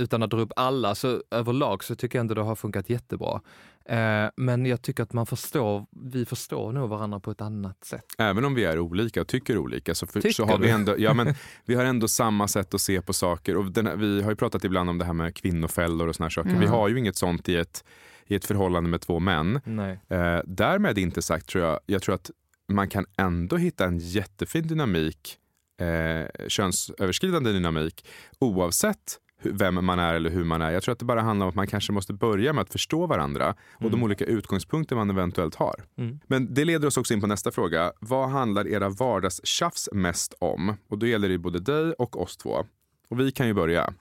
utan 0.02 0.24
att 0.24 0.30
dra 0.30 0.42
upp 0.42 0.52
alla, 0.56 0.96
så 0.96 1.24
överlag 1.32 1.84
så 1.84 1.96
tycker 1.96 2.18
jag 2.18 2.22
ändå 2.22 2.34
det 2.34 2.42
har 2.42 2.56
funkat 2.56 2.90
jättebra. 2.90 3.42
Eh, 3.86 4.30
men 4.36 4.66
jag 4.66 4.82
tycker 4.82 5.04
att 5.04 5.14
man 5.14 5.26
förstår, 5.26 5.86
vi 5.92 6.26
förstår 6.26 6.72
nog 6.72 6.90
varandra 6.90 7.20
på 7.20 7.32
ett 7.32 7.42
annat 7.42 7.84
sätt. 7.84 8.06
Även 8.18 8.46
om 8.46 8.56
vi 8.56 8.64
är 8.64 8.80
olika 8.80 9.22
och 9.22 9.28
tycker 9.28 9.58
olika 9.58 9.96
så, 9.96 10.08
för, 10.08 10.22
Tycker 10.22 10.34
så 10.34 10.46
har 10.46 10.58
vi 10.58 10.70
ändå, 10.70 10.96
ja, 10.98 11.14
men, 11.14 11.34
vi 11.66 11.76
har 11.76 11.86
ändå 11.86 12.08
samma 12.08 12.48
sätt 12.48 12.74
att 12.74 12.82
se 12.82 13.02
på 13.02 13.14
saker. 13.14 13.58
Och 13.58 13.72
den, 13.72 14.00
vi 14.00 14.22
har 14.22 14.30
ju 14.30 14.36
pratat 14.36 14.64
ibland 14.64 14.90
om 14.90 14.98
det 14.98 15.06
här 15.06 15.14
med 15.14 15.36
kvinnofällor 15.36 16.08
och 16.08 16.16
såna 16.16 16.26
här 16.26 16.30
saker. 16.30 16.50
Mm. 16.50 16.62
Vi 16.62 16.68
har 16.68 16.90
ju 16.90 17.00
inget 17.00 17.16
sånt 17.16 17.50
i 17.50 17.56
ett, 17.56 17.84
i 18.26 18.36
ett 18.36 18.46
förhållande 18.46 18.90
med 18.90 19.02
två 19.02 19.20
män. 19.20 19.62
Nej. 19.64 20.00
Eh, 20.10 20.40
därmed 20.46 20.98
inte 20.98 21.22
sagt 21.22 21.48
tror 21.48 21.64
jag, 21.64 21.80
jag 21.86 22.02
tror 22.02 22.16
att 22.16 22.32
man 22.72 22.90
kan 22.90 23.06
ändå 23.18 23.58
hitta 23.58 23.86
en 23.86 23.98
jättefin 24.00 24.68
dynamik, 24.68 25.38
eh, 25.82 26.48
könsöverskridande 26.48 27.52
dynamik, 27.52 28.06
oavsett 28.40 29.18
vem 29.44 29.86
man 29.86 30.00
är 30.00 30.14
eller 30.14 30.30
hur 30.30 30.44
man 30.44 30.62
är. 30.62 30.72
Jag 30.72 30.84
tror 30.84 30.94
att 30.94 31.00
det 31.00 31.06
bara 31.06 31.22
handlar 31.22 31.46
om 31.46 31.50
att 31.50 31.56
man 31.56 31.68
kanske 31.68 31.92
måste 31.94 32.14
börja 32.14 32.54
med 32.54 32.62
att 32.62 32.72
förstå 32.72 33.06
varandra 33.08 33.50
och 33.74 33.82
de 33.82 33.88
Mm. 33.88 34.04
olika 34.04 34.26
utgångspunkter 34.26 34.96
man 34.96 35.10
eventuellt 35.10 35.56
har. 35.56 35.76
Mm. 35.98 36.20
Men 36.28 36.54
det 36.54 36.66
leder 36.66 36.88
oss 36.88 36.98
också 36.98 37.14
in 37.14 37.22
på 37.22 37.28
nästa 37.28 37.52
fråga. 37.52 37.92
Vad 38.00 38.30
handlar 38.30 38.68
era 38.68 38.90
vardagstjafs 38.90 39.90
mest 39.94 40.34
om? 40.40 40.76
Och 40.90 40.98
då 40.98 41.06
gäller 41.08 41.30
det 41.30 41.38
både 41.38 41.60
dig 41.60 41.94
och 41.94 42.22
oss 42.22 42.38
två. 42.38 42.66
Och 43.10 43.20
vi 43.20 43.32
kan 43.32 43.48
ju 43.48 43.54
börja. 43.54 43.94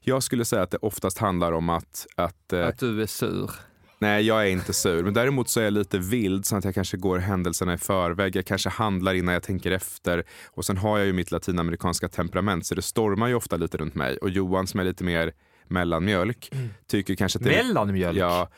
Jag 0.00 0.22
skulle 0.22 0.44
säga 0.44 0.62
att 0.62 0.70
det 0.70 0.78
oftast 0.78 1.18
handlar 1.18 1.52
om 1.52 1.68
att, 1.68 2.06
att 2.16 2.52
eh, 2.52 2.66
Att 2.66 2.78
du 2.78 3.02
är 3.02 3.06
sur. 3.06 3.50
Nej, 3.98 4.26
jag 4.26 4.42
är 4.42 4.50
inte 4.50 4.72
sur. 4.72 5.02
Men 5.02 5.14
däremot 5.14 5.48
så 5.48 5.60
är 5.60 5.64
jag 5.64 5.72
lite 5.72 5.98
vild 5.98 6.46
så 6.46 6.56
att 6.56 6.64
jag 6.64 6.74
kanske 6.74 6.96
går 6.96 7.18
händelserna 7.18 7.74
i 7.74 7.78
förväg. 7.78 8.36
Jag 8.36 8.46
kanske 8.46 8.68
handlar 8.68 9.14
innan 9.14 9.34
jag 9.34 9.42
tänker 9.42 9.70
efter. 9.70 10.24
Och 10.46 10.64
sen 10.64 10.76
har 10.76 10.98
jag 10.98 11.06
ju 11.06 11.12
mitt 11.12 11.30
latinamerikanska 11.30 12.08
temperament 12.08 12.66
så 12.66 12.74
det 12.74 12.82
stormar 12.82 13.28
ju 13.28 13.34
ofta 13.34 13.56
lite 13.56 13.76
runt 13.76 13.94
mig. 13.94 14.16
Och 14.16 14.30
Johan 14.30 14.66
som 14.66 14.80
är 14.80 14.84
lite 14.84 15.04
mer 15.04 15.32
mellanmjölk 15.66 16.50
tycker 16.86 17.14
kanske 17.14 17.38
att 17.38 17.44
det 17.44 17.54
är... 17.54 17.64
Mellanmjölk? 17.64 18.18
Ja, 18.18 18.48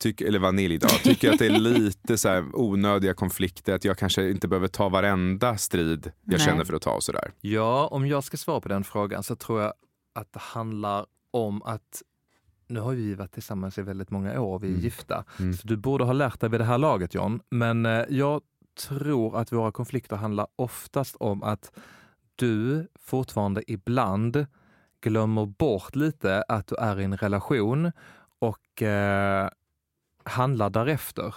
tycker, 0.00 0.26
eller 0.26 0.38
vanilj 0.38 0.78
då. 0.78 0.88
Tycker 0.88 1.32
att 1.32 1.38
det 1.38 1.46
är 1.46 1.58
lite 1.58 2.18
så 2.18 2.28
här 2.28 2.44
onödiga 2.52 3.14
konflikter. 3.14 3.74
Att 3.74 3.84
jag 3.84 3.98
kanske 3.98 4.30
inte 4.30 4.48
behöver 4.48 4.68
ta 4.68 4.88
varenda 4.88 5.56
strid 5.56 6.12
jag 6.24 6.38
Nej. 6.38 6.46
känner 6.46 6.64
för 6.64 6.74
att 6.74 6.82
ta 6.82 6.90
och 6.90 7.02
sådär. 7.02 7.32
Ja, 7.40 7.86
om 7.86 8.06
jag 8.06 8.24
ska 8.24 8.36
svara 8.36 8.60
på 8.60 8.68
den 8.68 8.84
frågan 8.84 9.22
så 9.22 9.36
tror 9.36 9.62
jag 9.62 9.72
att 10.14 10.32
det 10.32 10.40
handlar 10.40 11.06
om 11.30 11.62
att 11.62 12.02
nu 12.68 12.80
har 12.80 12.92
vi 12.92 13.14
varit 13.14 13.32
tillsammans 13.32 13.78
i 13.78 13.82
väldigt 13.82 14.10
många 14.10 14.40
år, 14.40 14.58
vi 14.58 14.66
är 14.66 14.70
Mm. 14.70 14.80
gifta. 14.82 15.24
Mm. 15.38 15.52
Så 15.52 15.66
du 15.68 15.76
borde 15.76 16.04
ha 16.04 16.12
lärt 16.12 16.40
dig 16.40 16.50
vid 16.50 16.60
det 16.60 16.64
här 16.64 16.78
laget 16.78 17.14
John. 17.14 17.40
Men 17.50 17.86
eh, 17.86 18.04
jag 18.08 18.40
tror 18.88 19.36
att 19.38 19.52
våra 19.52 19.72
konflikter 19.72 20.16
handlar 20.16 20.46
oftast 20.56 21.16
om 21.16 21.42
att 21.42 21.72
du 22.36 22.86
fortfarande 23.00 23.72
ibland 23.72 24.46
glömmer 25.00 25.46
bort 25.46 25.96
lite 25.96 26.42
att 26.48 26.66
du 26.66 26.76
är 26.76 27.00
i 27.00 27.04
en 27.04 27.16
relation 27.16 27.92
och 28.38 28.82
eh, 28.82 29.48
handlar 30.24 30.70
därefter. 30.70 31.34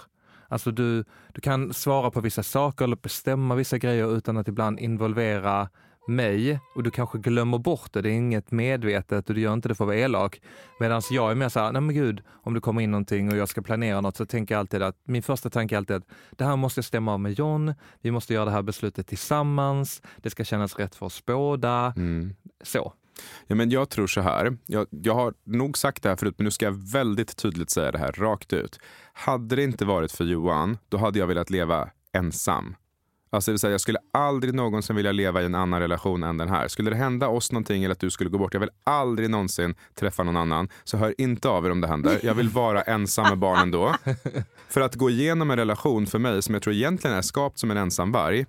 Alltså 0.48 0.70
du, 0.70 1.04
du 1.34 1.40
kan 1.40 1.72
svara 1.74 2.10
på 2.10 2.20
vissa 2.20 2.42
saker 2.42 2.84
eller 2.84 2.96
bestämma 2.96 3.54
vissa 3.54 3.78
grejer 3.78 4.16
utan 4.16 4.36
att 4.36 4.48
ibland 4.48 4.78
involvera 4.80 5.68
mig 6.10 6.60
och 6.74 6.82
du 6.82 6.90
kanske 6.90 7.18
glömmer 7.18 7.58
bort 7.58 7.92
det. 7.92 8.02
Det 8.02 8.08
är 8.08 8.12
inget 8.12 8.50
medvetet 8.50 9.28
och 9.28 9.34
du 9.34 9.40
gör 9.40 9.52
inte 9.52 9.68
det 9.68 9.74
för 9.74 9.84
att 9.84 9.88
vara 9.88 9.98
elak. 9.98 10.40
Medan 10.80 11.02
jag 11.10 11.30
är 11.30 11.34
mer 11.34 11.48
så 11.48 11.60
här, 11.60 11.72
nej 11.72 11.82
men 11.82 11.94
gud, 11.94 12.22
om 12.30 12.54
det 12.54 12.60
kommer 12.60 12.82
in 12.82 12.90
någonting 12.90 13.30
och 13.30 13.36
jag 13.36 13.48
ska 13.48 13.62
planera 13.62 14.00
något 14.00 14.16
så 14.16 14.26
tänker 14.26 14.54
jag 14.54 14.60
alltid 14.60 14.82
att 14.82 14.96
min 15.04 15.22
första 15.22 15.50
tanke 15.50 15.74
är 15.74 15.76
alltid 15.76 15.96
att 15.96 16.06
det 16.30 16.44
här 16.44 16.56
måste 16.56 16.78
jag 16.78 16.84
stämma 16.84 17.12
av 17.12 17.20
med 17.20 17.32
John. 17.32 17.74
Vi 18.00 18.10
måste 18.10 18.34
göra 18.34 18.44
det 18.44 18.50
här 18.50 18.62
beslutet 18.62 19.06
tillsammans. 19.06 20.02
Det 20.16 20.30
ska 20.30 20.44
kännas 20.44 20.78
rätt 20.78 20.94
för 20.94 21.06
oss 21.06 21.26
båda. 21.26 21.92
Mm. 21.96 22.34
Så. 22.64 22.92
Ja, 23.46 23.54
men 23.54 23.70
jag 23.70 23.88
tror 23.88 24.06
så 24.06 24.20
här. 24.20 24.58
Jag, 24.66 24.86
jag 24.90 25.14
har 25.14 25.34
nog 25.44 25.78
sagt 25.78 26.02
det 26.02 26.08
här 26.08 26.16
förut, 26.16 26.34
men 26.38 26.44
nu 26.44 26.50
ska 26.50 26.64
jag 26.64 26.92
väldigt 26.92 27.36
tydligt 27.36 27.70
säga 27.70 27.92
det 27.92 27.98
här 27.98 28.12
rakt 28.12 28.52
ut. 28.52 28.78
Hade 29.12 29.56
det 29.56 29.62
inte 29.62 29.84
varit 29.84 30.12
för 30.12 30.24
Johan, 30.24 30.78
då 30.88 30.98
hade 30.98 31.18
jag 31.18 31.26
velat 31.26 31.50
leva 31.50 31.90
ensam. 32.12 32.74
Alltså 33.32 33.50
det 33.50 33.52
vill 33.52 33.58
säga, 33.58 33.70
jag 33.70 33.80
skulle 33.80 33.98
aldrig 34.12 34.54
någonsin 34.54 34.96
vilja 34.96 35.12
leva 35.12 35.42
i 35.42 35.44
en 35.44 35.54
annan 35.54 35.80
relation 35.80 36.22
än 36.22 36.36
den 36.38 36.48
här. 36.48 36.68
Skulle 36.68 36.90
det 36.90 36.96
hända 36.96 37.28
oss 37.28 37.52
någonting 37.52 37.84
eller 37.84 37.92
att 37.92 38.00
du 38.00 38.10
skulle 38.10 38.30
gå 38.30 38.38
bort, 38.38 38.54
jag 38.54 38.60
vill 38.60 38.70
aldrig 38.84 39.30
någonsin 39.30 39.74
träffa 39.94 40.22
någon 40.22 40.36
annan. 40.36 40.68
Så 40.84 40.96
hör 40.96 41.14
inte 41.18 41.48
av 41.48 41.66
er 41.66 41.70
om 41.70 41.80
det 41.80 41.88
händer. 41.88 42.20
Jag 42.22 42.34
vill 42.34 42.48
vara 42.48 42.82
ensam 42.82 43.28
med 43.28 43.38
barnen 43.38 43.70
då. 43.70 43.94
För 44.68 44.80
att 44.80 44.94
gå 44.94 45.10
igenom 45.10 45.50
en 45.50 45.56
relation 45.56 46.06
för 46.06 46.18
mig, 46.18 46.42
som 46.42 46.54
jag 46.54 46.62
tror 46.62 46.74
egentligen 46.74 47.16
är 47.16 47.22
skapt 47.22 47.58
som 47.58 47.70
en 47.70 47.76
ensam 47.76 48.12
varg, 48.12 48.46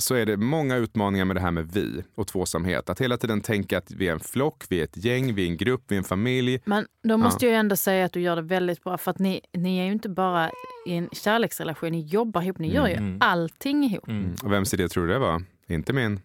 så 0.00 0.14
är 0.14 0.26
det 0.26 0.36
många 0.36 0.76
utmaningar 0.76 1.24
med 1.24 1.36
det 1.36 1.40
här 1.40 1.50
med 1.50 1.72
vi 1.72 2.02
och 2.14 2.26
tvåsamhet. 2.26 2.90
Att 2.90 3.00
hela 3.00 3.16
tiden 3.16 3.40
tänka 3.40 3.78
att 3.78 3.90
vi 3.90 4.08
är 4.08 4.12
en 4.12 4.20
flock, 4.20 4.64
vi 4.68 4.80
är 4.80 4.84
ett 4.84 5.04
gäng, 5.04 5.34
vi 5.34 5.42
är 5.42 5.50
en 5.50 5.56
grupp, 5.56 5.84
vi 5.88 5.94
är 5.94 5.98
en 5.98 6.04
familj. 6.04 6.60
Men 6.64 6.86
då 7.02 7.16
måste 7.16 7.44
jag 7.44 7.52
ju 7.52 7.56
ändå 7.58 7.76
säga 7.76 8.04
att 8.04 8.12
du 8.12 8.20
gör 8.20 8.36
det 8.36 8.42
väldigt 8.42 8.84
bra 8.84 8.98
för 8.98 9.10
att 9.10 9.18
ni, 9.18 9.40
ni 9.52 9.78
är 9.78 9.84
ju 9.84 9.92
inte 9.92 10.08
bara 10.08 10.50
i 10.86 10.92
en 10.92 11.08
kärleksrelation, 11.12 11.92
ni 11.92 12.00
jobbar 12.00 12.42
ihop, 12.42 12.58
ni 12.58 12.74
gör 12.74 12.88
ju 12.88 12.94
Mm. 12.94 13.18
allting 13.20 13.84
ihop. 13.84 14.08
Mm. 14.08 14.34
Och 14.42 14.52
vems 14.52 14.74
idé 14.74 14.88
tror 14.88 15.06
du 15.06 15.12
det 15.12 15.18
var? 15.18 15.42
Inte 15.68 15.92
min. 15.92 16.20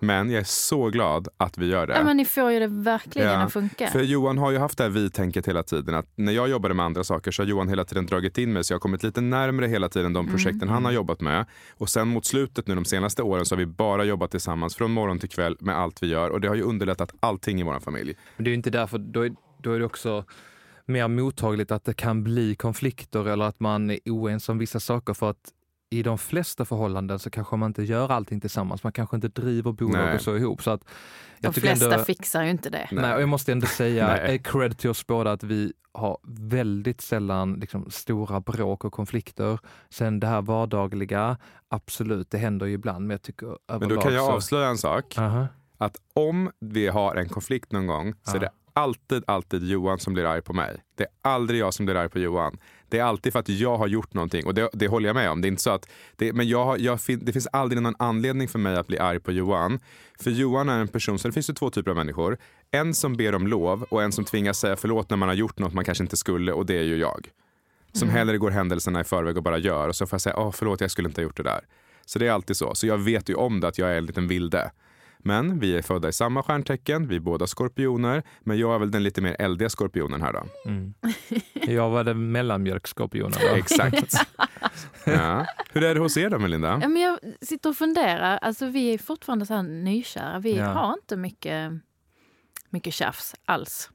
Men 0.00 0.30
jag 0.30 0.40
är 0.40 0.44
så 0.44 0.90
glad 0.90 1.28
att 1.36 1.58
vi 1.58 1.66
gör 1.66 1.86
det. 1.86 1.94
Ja, 1.94 2.04
men 2.04 2.16
ni 2.16 2.24
får 2.24 2.52
ju 2.52 2.60
det 2.60 2.66
verkligen 2.66 3.28
Ja, 3.28 3.36
att 3.42 3.52
funka. 3.52 3.86
För 3.86 4.02
Johan 4.02 4.38
har 4.38 4.50
ju 4.50 4.58
haft 4.58 4.78
det 4.78 4.84
här 4.84 4.90
vi-tänket 4.90 5.48
hela 5.48 5.62
tiden. 5.62 5.94
Att 5.94 6.06
när 6.14 6.32
jag 6.32 6.48
jobbade 6.48 6.74
med 6.74 6.86
andra 6.86 7.04
saker 7.04 7.30
så 7.30 7.42
har 7.42 7.48
Johan 7.48 7.68
hela 7.68 7.84
tiden 7.84 8.06
dragit 8.06 8.38
in 8.38 8.52
mig 8.52 8.64
så 8.64 8.72
jag 8.72 8.76
har 8.76 8.80
kommit 8.80 9.02
lite 9.02 9.20
närmre 9.20 9.66
hela 9.66 9.88
tiden 9.88 10.12
de 10.12 10.28
projekten 10.28 10.68
han 10.68 10.84
har 10.84 10.92
jobbat 10.92 11.20
med. 11.20 11.46
Och 11.78 11.88
sen 11.88 12.08
mot 12.08 12.24
slutet 12.24 12.66
nu 12.66 12.74
de 12.74 12.84
senaste 12.84 13.22
åren 13.22 13.44
så 13.46 13.54
har 13.54 13.58
vi 13.58 13.66
bara 13.66 14.04
jobbat 14.04 14.30
tillsammans 14.30 14.76
från 14.76 14.90
morgon 14.90 15.18
till 15.18 15.28
kväll 15.28 15.56
med 15.60 15.78
allt 15.78 16.02
vi 16.02 16.06
gör. 16.06 16.30
Och 16.30 16.40
det 16.40 16.48
har 16.48 16.54
ju 16.54 16.62
underlättat 16.62 17.12
allting 17.20 17.60
i 17.60 17.62
vår 17.62 17.80
familj. 17.80 18.16
Men 18.36 18.44
det 18.44 18.48
är 18.48 18.52
ju 18.52 18.56
inte 18.56 18.70
därför, 18.70 18.98
då 18.98 19.20
är, 19.24 19.32
då 19.62 19.72
är 19.72 19.78
det 19.78 19.84
också 19.84 20.24
mer 20.86 21.08
mottagligt 21.08 21.70
att 21.70 21.84
det 21.84 21.94
kan 21.94 22.24
bli 22.24 22.54
konflikter 22.54 23.28
eller 23.28 23.44
att 23.44 23.60
man 23.60 23.90
är 23.90 23.98
oense 24.06 24.52
om 24.52 24.58
vissa 24.58 24.80
saker 24.80 25.14
för 25.14 25.30
att 25.30 25.52
i 25.90 26.02
de 26.02 26.18
flesta 26.18 26.64
förhållanden 26.64 27.18
så 27.18 27.30
kanske 27.30 27.56
man 27.56 27.70
inte 27.70 27.82
gör 27.82 28.12
allting 28.12 28.40
tillsammans. 28.40 28.82
Man 28.82 28.92
kanske 28.92 29.16
inte 29.16 29.28
driver 29.28 29.72
bolag 29.72 30.04
Nej. 30.06 30.14
och 30.14 30.20
så 30.20 30.36
ihop. 30.36 30.62
Så 30.62 30.70
att 30.70 30.80
De 30.80 30.86
jag 31.40 31.54
tycker 31.54 31.68
flesta 31.68 31.92
ändå, 31.92 32.04
fixar 32.04 32.42
ju 32.42 32.50
inte 32.50 32.70
det. 32.70 32.88
nej, 32.92 33.14
och 33.14 33.20
jag 33.22 33.28
måste 33.28 33.52
ändå 33.52 33.66
säga, 33.66 34.18
eh, 34.26 34.38
cred 34.42 34.78
till 34.78 34.90
oss 34.90 35.06
båda 35.06 35.32
att 35.32 35.42
vi 35.42 35.72
har 35.92 36.18
väldigt 36.28 37.00
sällan 37.00 37.54
liksom, 37.54 37.90
stora 37.90 38.40
bråk 38.40 38.84
och 38.84 38.92
konflikter. 38.92 39.58
Sen 39.90 40.20
det 40.20 40.26
här 40.26 40.42
vardagliga, 40.42 41.36
absolut, 41.68 42.30
det 42.30 42.38
händer 42.38 42.66
ju 42.66 42.72
ibland, 42.72 43.00
men 43.06 43.10
jag 43.14 43.22
tycker 43.22 43.46
Men 43.46 43.56
överlag 43.68 43.96
då 43.98 44.02
kan 44.02 44.14
jag 44.14 44.26
så... 44.26 44.32
avslöja 44.32 44.68
en 44.68 44.78
sak. 44.78 45.14
Aha. 45.18 45.46
Att 45.78 45.96
om 46.14 46.50
vi 46.60 46.88
har 46.88 47.14
en 47.16 47.28
konflikt 47.28 47.72
någon 47.72 47.86
gång 47.86 48.14
så 48.22 48.30
är 48.30 48.34
Ja. 48.34 48.40
det 48.40 48.50
alltid, 48.80 49.24
alltid 49.26 49.62
Johan 49.62 49.98
som 49.98 50.12
blir 50.14 50.24
arg 50.24 50.42
på 50.42 50.52
mig. 50.52 50.82
Det 50.94 51.04
är 51.04 51.10
aldrig 51.22 51.60
jag 51.60 51.74
som 51.74 51.86
blir 51.86 51.96
arg 51.96 52.08
på 52.08 52.18
Johan. 52.18 52.58
Det 52.88 52.98
är 52.98 53.04
alltid 53.04 53.32
för 53.32 53.40
att 53.40 53.48
jag 53.48 53.76
har 53.76 53.86
gjort 53.86 54.14
någonting 54.14 54.46
och 54.46 54.54
det, 54.54 54.70
det 54.72 54.88
håller 54.88 55.08
jag 55.08 55.14
med 55.14 55.30
om. 55.30 55.40
Det 55.40 55.46
är 55.48 55.50
inte 55.50 55.62
så 55.62 55.70
att, 55.70 55.88
det, 56.16 56.32
men 56.32 56.48
jag, 56.48 56.64
har- 56.64 56.78
jag, 56.78 57.00
fin- 57.00 57.20
det 57.24 57.32
finns 57.32 57.46
aldrig 57.52 57.82
någon 57.82 57.94
anledning 57.98 58.48
för 58.48 58.58
mig 58.58 58.76
att 58.76 58.86
bli 58.86 58.98
arg 58.98 59.20
på 59.20 59.32
Johan. 59.32 59.78
För 60.20 60.30
Johan 60.30 60.68
är 60.68 60.78
en 60.80 60.88
person, 60.88 61.18
så 61.18 61.28
det 61.28 61.32
finns 61.32 61.50
ju 61.50 61.54
två 61.54 61.70
typer 61.70 61.90
av 61.90 61.96
människor. 61.96 62.38
En 62.70 62.94
som 62.94 63.16
ber 63.16 63.34
om 63.34 63.46
lov 63.46 63.82
och 63.88 64.02
en 64.02 64.12
som 64.12 64.24
tvingas 64.24 64.58
säga 64.58 64.76
förlåt 64.76 65.10
när 65.10 65.16
man 65.16 65.28
har 65.28 65.36
gjort 65.36 65.58
något 65.58 65.72
man 65.74 65.84
kanske 65.84 66.04
inte 66.04 66.16
skulle 66.16 66.52
och 66.52 66.66
det 66.66 66.78
är 66.78 66.82
ju 66.82 66.96
jag. 66.96 67.28
Som 67.92 68.08
hellre 68.08 68.38
går 68.38 68.50
händelserna 68.50 69.00
i 69.00 69.04
förväg 69.04 69.36
och 69.36 69.42
bara 69.42 69.58
gör 69.58 69.88
och 69.88 69.96
så 69.96 70.06
får 70.06 70.14
jag 70.14 70.20
säga 70.20 70.36
Åh, 70.38 70.52
förlåt 70.52 70.80
jag 70.80 70.90
skulle 70.90 71.08
inte 71.08 71.20
ha 71.20 71.22
gjort 71.24 71.36
det 71.36 71.42
där. 71.42 71.60
Så 72.06 72.18
det 72.18 72.26
är 72.26 72.30
alltid 72.32 72.56
så. 72.56 72.74
Så 72.74 72.86
jag 72.86 72.98
vet 72.98 73.28
ju 73.28 73.34
om 73.34 73.60
det 73.60 73.68
att 73.68 73.78
jag 73.78 73.90
är 73.92 73.96
en 73.98 74.06
liten 74.06 74.28
vilde. 74.28 74.70
Men 75.18 75.58
vi 75.58 75.76
är 75.76 75.82
födda 75.82 76.08
i 76.08 76.12
samma 76.12 76.42
stjärntecken, 76.42 77.08
vi 77.08 77.16
är 77.16 77.20
båda 77.20 77.46
skorpioner. 77.46 78.22
Men 78.40 78.58
jag 78.58 78.74
är 78.74 78.78
väl 78.78 78.90
den 78.90 79.02
lite 79.02 79.20
mer 79.20 79.36
eldiga 79.38 79.68
skorpionen 79.68 80.22
här 80.22 80.32
då. 80.32 80.42
Mm. 80.70 80.94
Jag 81.54 81.90
var 81.90 82.04
den 82.04 82.32
mellanmjölkskorpionen. 82.32 83.38
då. 83.50 83.56
Exakt. 83.56 84.14
Ja. 85.04 85.46
Hur 85.72 85.84
är 85.84 85.94
det 85.94 86.00
hos 86.00 86.16
er 86.16 86.30
då 86.30 86.38
Melinda? 86.38 86.78
Ja, 86.82 86.88
men 86.88 87.02
jag 87.02 87.18
sitter 87.40 87.70
och 87.70 87.76
funderar. 87.76 88.38
Alltså, 88.42 88.66
vi 88.66 88.94
är 88.94 88.98
fortfarande 88.98 89.46
så 89.46 89.54
här 89.54 89.62
nykära. 89.62 90.38
Vi 90.38 90.56
Ja. 90.56 90.64
har 90.66 90.92
inte 90.92 91.16
mycket, 91.16 91.72
mycket 92.70 92.94
tjafs 92.94 93.34
alls. 93.44 93.90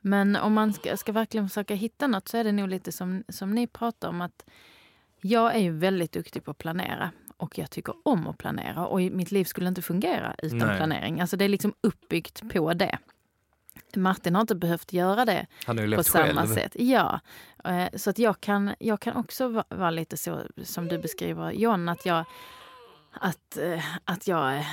Men 0.00 0.36
om 0.36 0.52
man 0.52 0.72
ska, 0.72 0.96
ska 0.96 1.12
verkligen 1.12 1.48
försöka 1.48 1.74
hitta 1.74 2.06
något 2.06 2.28
så 2.28 2.36
är 2.36 2.44
det 2.44 2.52
nog 2.52 2.68
lite 2.68 2.92
som, 2.92 3.24
som 3.28 3.50
ni 3.54 3.66
pratar 3.66 4.08
om. 4.08 4.20
att 4.20 4.44
Jag 5.20 5.54
är 5.54 5.58
ju 5.58 5.72
väldigt 5.78 6.12
duktig 6.12 6.44
på 6.44 6.50
att 6.50 6.58
planera 6.58 7.10
och 7.36 7.58
jag 7.58 7.70
tycker 7.70 7.94
om 8.04 8.26
att 8.26 8.38
planera. 8.38 8.86
Och 8.86 9.00
mitt 9.00 9.30
liv 9.30 9.44
skulle 9.44 9.68
inte 9.68 9.82
fungera 9.82 10.34
utan 10.42 10.58
Nej. 10.58 10.76
planering. 10.76 11.20
Alltså 11.20 11.36
det 11.36 11.44
är 11.44 11.48
liksom 11.48 11.74
uppbyggt 11.80 12.48
på 12.52 12.74
det. 12.74 12.98
Martin 13.96 14.34
har 14.34 14.40
inte 14.40 14.54
behövt 14.54 14.92
göra 14.92 15.24
det 15.24 15.46
på 15.96 16.02
samma 16.04 16.26
själv. 16.42 16.54
sätt. 16.54 16.72
Ja, 16.74 17.20
Eh, 17.64 17.88
så 17.94 18.10
att 18.10 18.18
jag 18.18 18.40
kan, 18.40 18.74
jag 18.78 19.00
kan 19.00 19.16
också 19.16 19.48
va- 19.48 19.64
vara 19.68 19.90
lite 19.90 20.16
så 20.16 20.40
som 20.64 20.88
du 20.88 20.98
beskriver 20.98 21.50
John, 21.52 21.88
att 21.88 22.06
jag 22.06 22.24
att, 23.20 23.56
eh, 23.56 23.84
att 24.04 24.26
jag... 24.28 24.56
eh, 24.56 24.64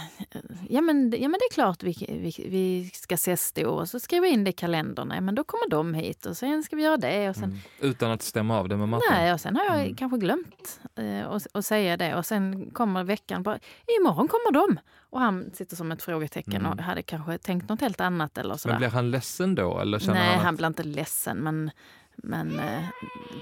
Ja 0.69 0.81
men, 0.81 1.12
ja, 1.12 1.27
men 1.27 1.31
det 1.31 1.45
är 1.50 1.53
klart 1.53 1.83
vi, 1.83 1.95
vi, 2.09 2.47
vi 2.50 2.89
ska 2.93 3.15
ses 3.15 3.51
då 3.53 3.69
och 3.69 3.89
så 3.89 4.00
skriver 4.00 4.27
jag 4.27 4.33
in 4.33 4.43
det 4.43 4.50
i 4.50 4.53
kalendern. 4.53 5.12
Ja, 5.15 5.21
men 5.21 5.35
då 5.35 5.43
kommer 5.43 5.69
de 5.69 5.93
hit 5.93 6.25
och 6.25 6.38
sen 6.38 6.63
ska 6.63 6.75
vi 6.75 6.83
göra 6.83 6.97
det. 6.97 7.29
Och 7.29 7.35
sen, 7.35 7.43
Mm. 7.43 7.59
Utan 7.79 8.12
att 8.12 8.21
stämma 8.21 8.59
av 8.59 8.69
det 8.69 8.77
med 8.77 8.89
Martin. 8.89 9.07
Nej, 9.12 9.33
och 9.33 9.41
sen 9.41 9.55
har 9.55 9.65
jag 9.65 9.81
Mm. 9.81 9.95
kanske 9.95 10.17
glömt 10.17 10.79
eh, 10.95 11.29
att 11.29 11.47
att 11.51 11.65
säga 11.65 11.97
det. 11.97 12.15
Och 12.15 12.25
sen 12.25 12.69
kommer 12.71 13.03
veckan 13.03 13.43
bara, 13.43 13.59
imorgon 14.00 14.27
kommer 14.27 14.51
de. 14.51 14.79
Och 15.09 15.19
han 15.19 15.51
sitter 15.53 15.75
som 15.75 15.91
ett 15.91 16.03
frågetecken 16.03 16.55
Mm. 16.55 16.71
och 16.71 16.79
hade 16.79 17.01
kanske 17.03 17.38
tänkt 17.38 17.69
något 17.69 17.81
helt 17.81 18.01
annat 18.01 18.38
eller 18.38 18.55
sådär. 18.57 18.73
Men 18.73 18.79
blir 18.79 18.89
han 18.89 19.12
ledsen 19.12 19.55
då? 19.55 19.79
Eller 19.79 20.00
känner 20.00 20.13
Nej, 20.13 20.27
han 20.27 20.38
att... 20.38 20.43
han 20.45 20.55
blir 20.55 20.67
inte 20.67 20.83
ledsen 20.83 21.38
men, 21.38 21.71
men 22.15 22.60
eh, 22.60 22.84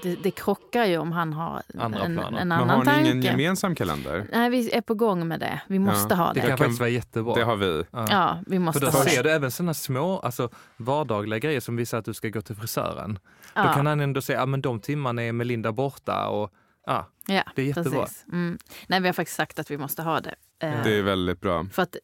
det, 0.02 0.14
det 0.22 0.30
krockar 0.30 0.84
ju 0.84 0.98
om 0.98 1.12
han 1.12 1.32
har 1.32 1.62
Andra 1.78 2.00
en, 2.04 2.16
planer. 2.18 2.38
en 2.40 2.48
Men 2.48 2.52
annan 2.52 2.68
har 2.70 2.78
ni 2.78 2.84
tanke. 2.84 3.10
ingen 3.10 3.22
gemensam 3.22 3.74
kalender? 3.74 4.26
Nej, 4.32 4.50
vi 4.50 4.72
är 4.72 4.80
på 4.80 4.94
gång 4.94 5.28
med 5.28 5.40
det. 5.40 5.60
Vi 5.68 5.78
måste 5.78 6.14
Ja, 6.14 6.16
ha 6.18 6.32
Det 6.32 6.40
det. 6.40 6.46
kan 6.46 6.58
faktiskt 6.58 6.80
vara 6.80 6.90
jättebra. 6.90 7.34
Det 7.34 7.44
har 7.44 7.56
vi. 7.56 7.84
Ja. 7.90 8.06
Ja, 8.10 8.38
vi 8.46 8.56
För 8.56 8.60
måste 8.60 8.80
då 8.80 8.86
ha 8.86 9.04
ser 9.04 9.22
det. 9.22 9.28
du 9.28 9.34
även 9.34 9.50
sådana 9.50 9.74
små, 9.74 10.18
alltså 10.18 10.48
vardagliga 10.76 11.38
grejer 11.38 11.60
som 11.60 11.76
visar 11.76 11.98
att 11.98 12.04
du 12.04 12.14
ska 12.14 12.28
gå 12.28 12.40
till 12.42 12.56
frisören. 12.56 13.14
Då 13.54 13.60
Ja, 13.62 13.72
kan 13.74 13.86
han 13.86 14.00
ändå 14.00 14.20
säga, 14.22 14.38
ja 14.38 14.46
men 14.46 14.60
de 14.60 14.80
timmarna 14.80 15.22
är 15.22 15.32
Melinda 15.32 15.72
borta 15.72 16.28
och 16.28 16.50
ja, 16.86 17.08
ja, 17.26 17.42
det 17.54 17.62
är 17.62 17.66
jättebra. 17.66 18.00
precis. 18.02 18.24
Mm. 18.32 18.58
Nej, 18.86 19.00
vi 19.00 19.08
har 19.08 19.12
faktiskt 19.12 19.36
sagt 19.36 19.58
att 19.58 19.70
vi 19.70 19.78
måste 19.78 20.02
ha 20.02 20.20
det. 20.20 20.34
Eh, 20.62 20.82
Det 20.84 20.98
är 20.98 21.02
väldigt 21.02 21.40
bra. 21.40 21.66
För 21.72 21.82
att 21.82 21.96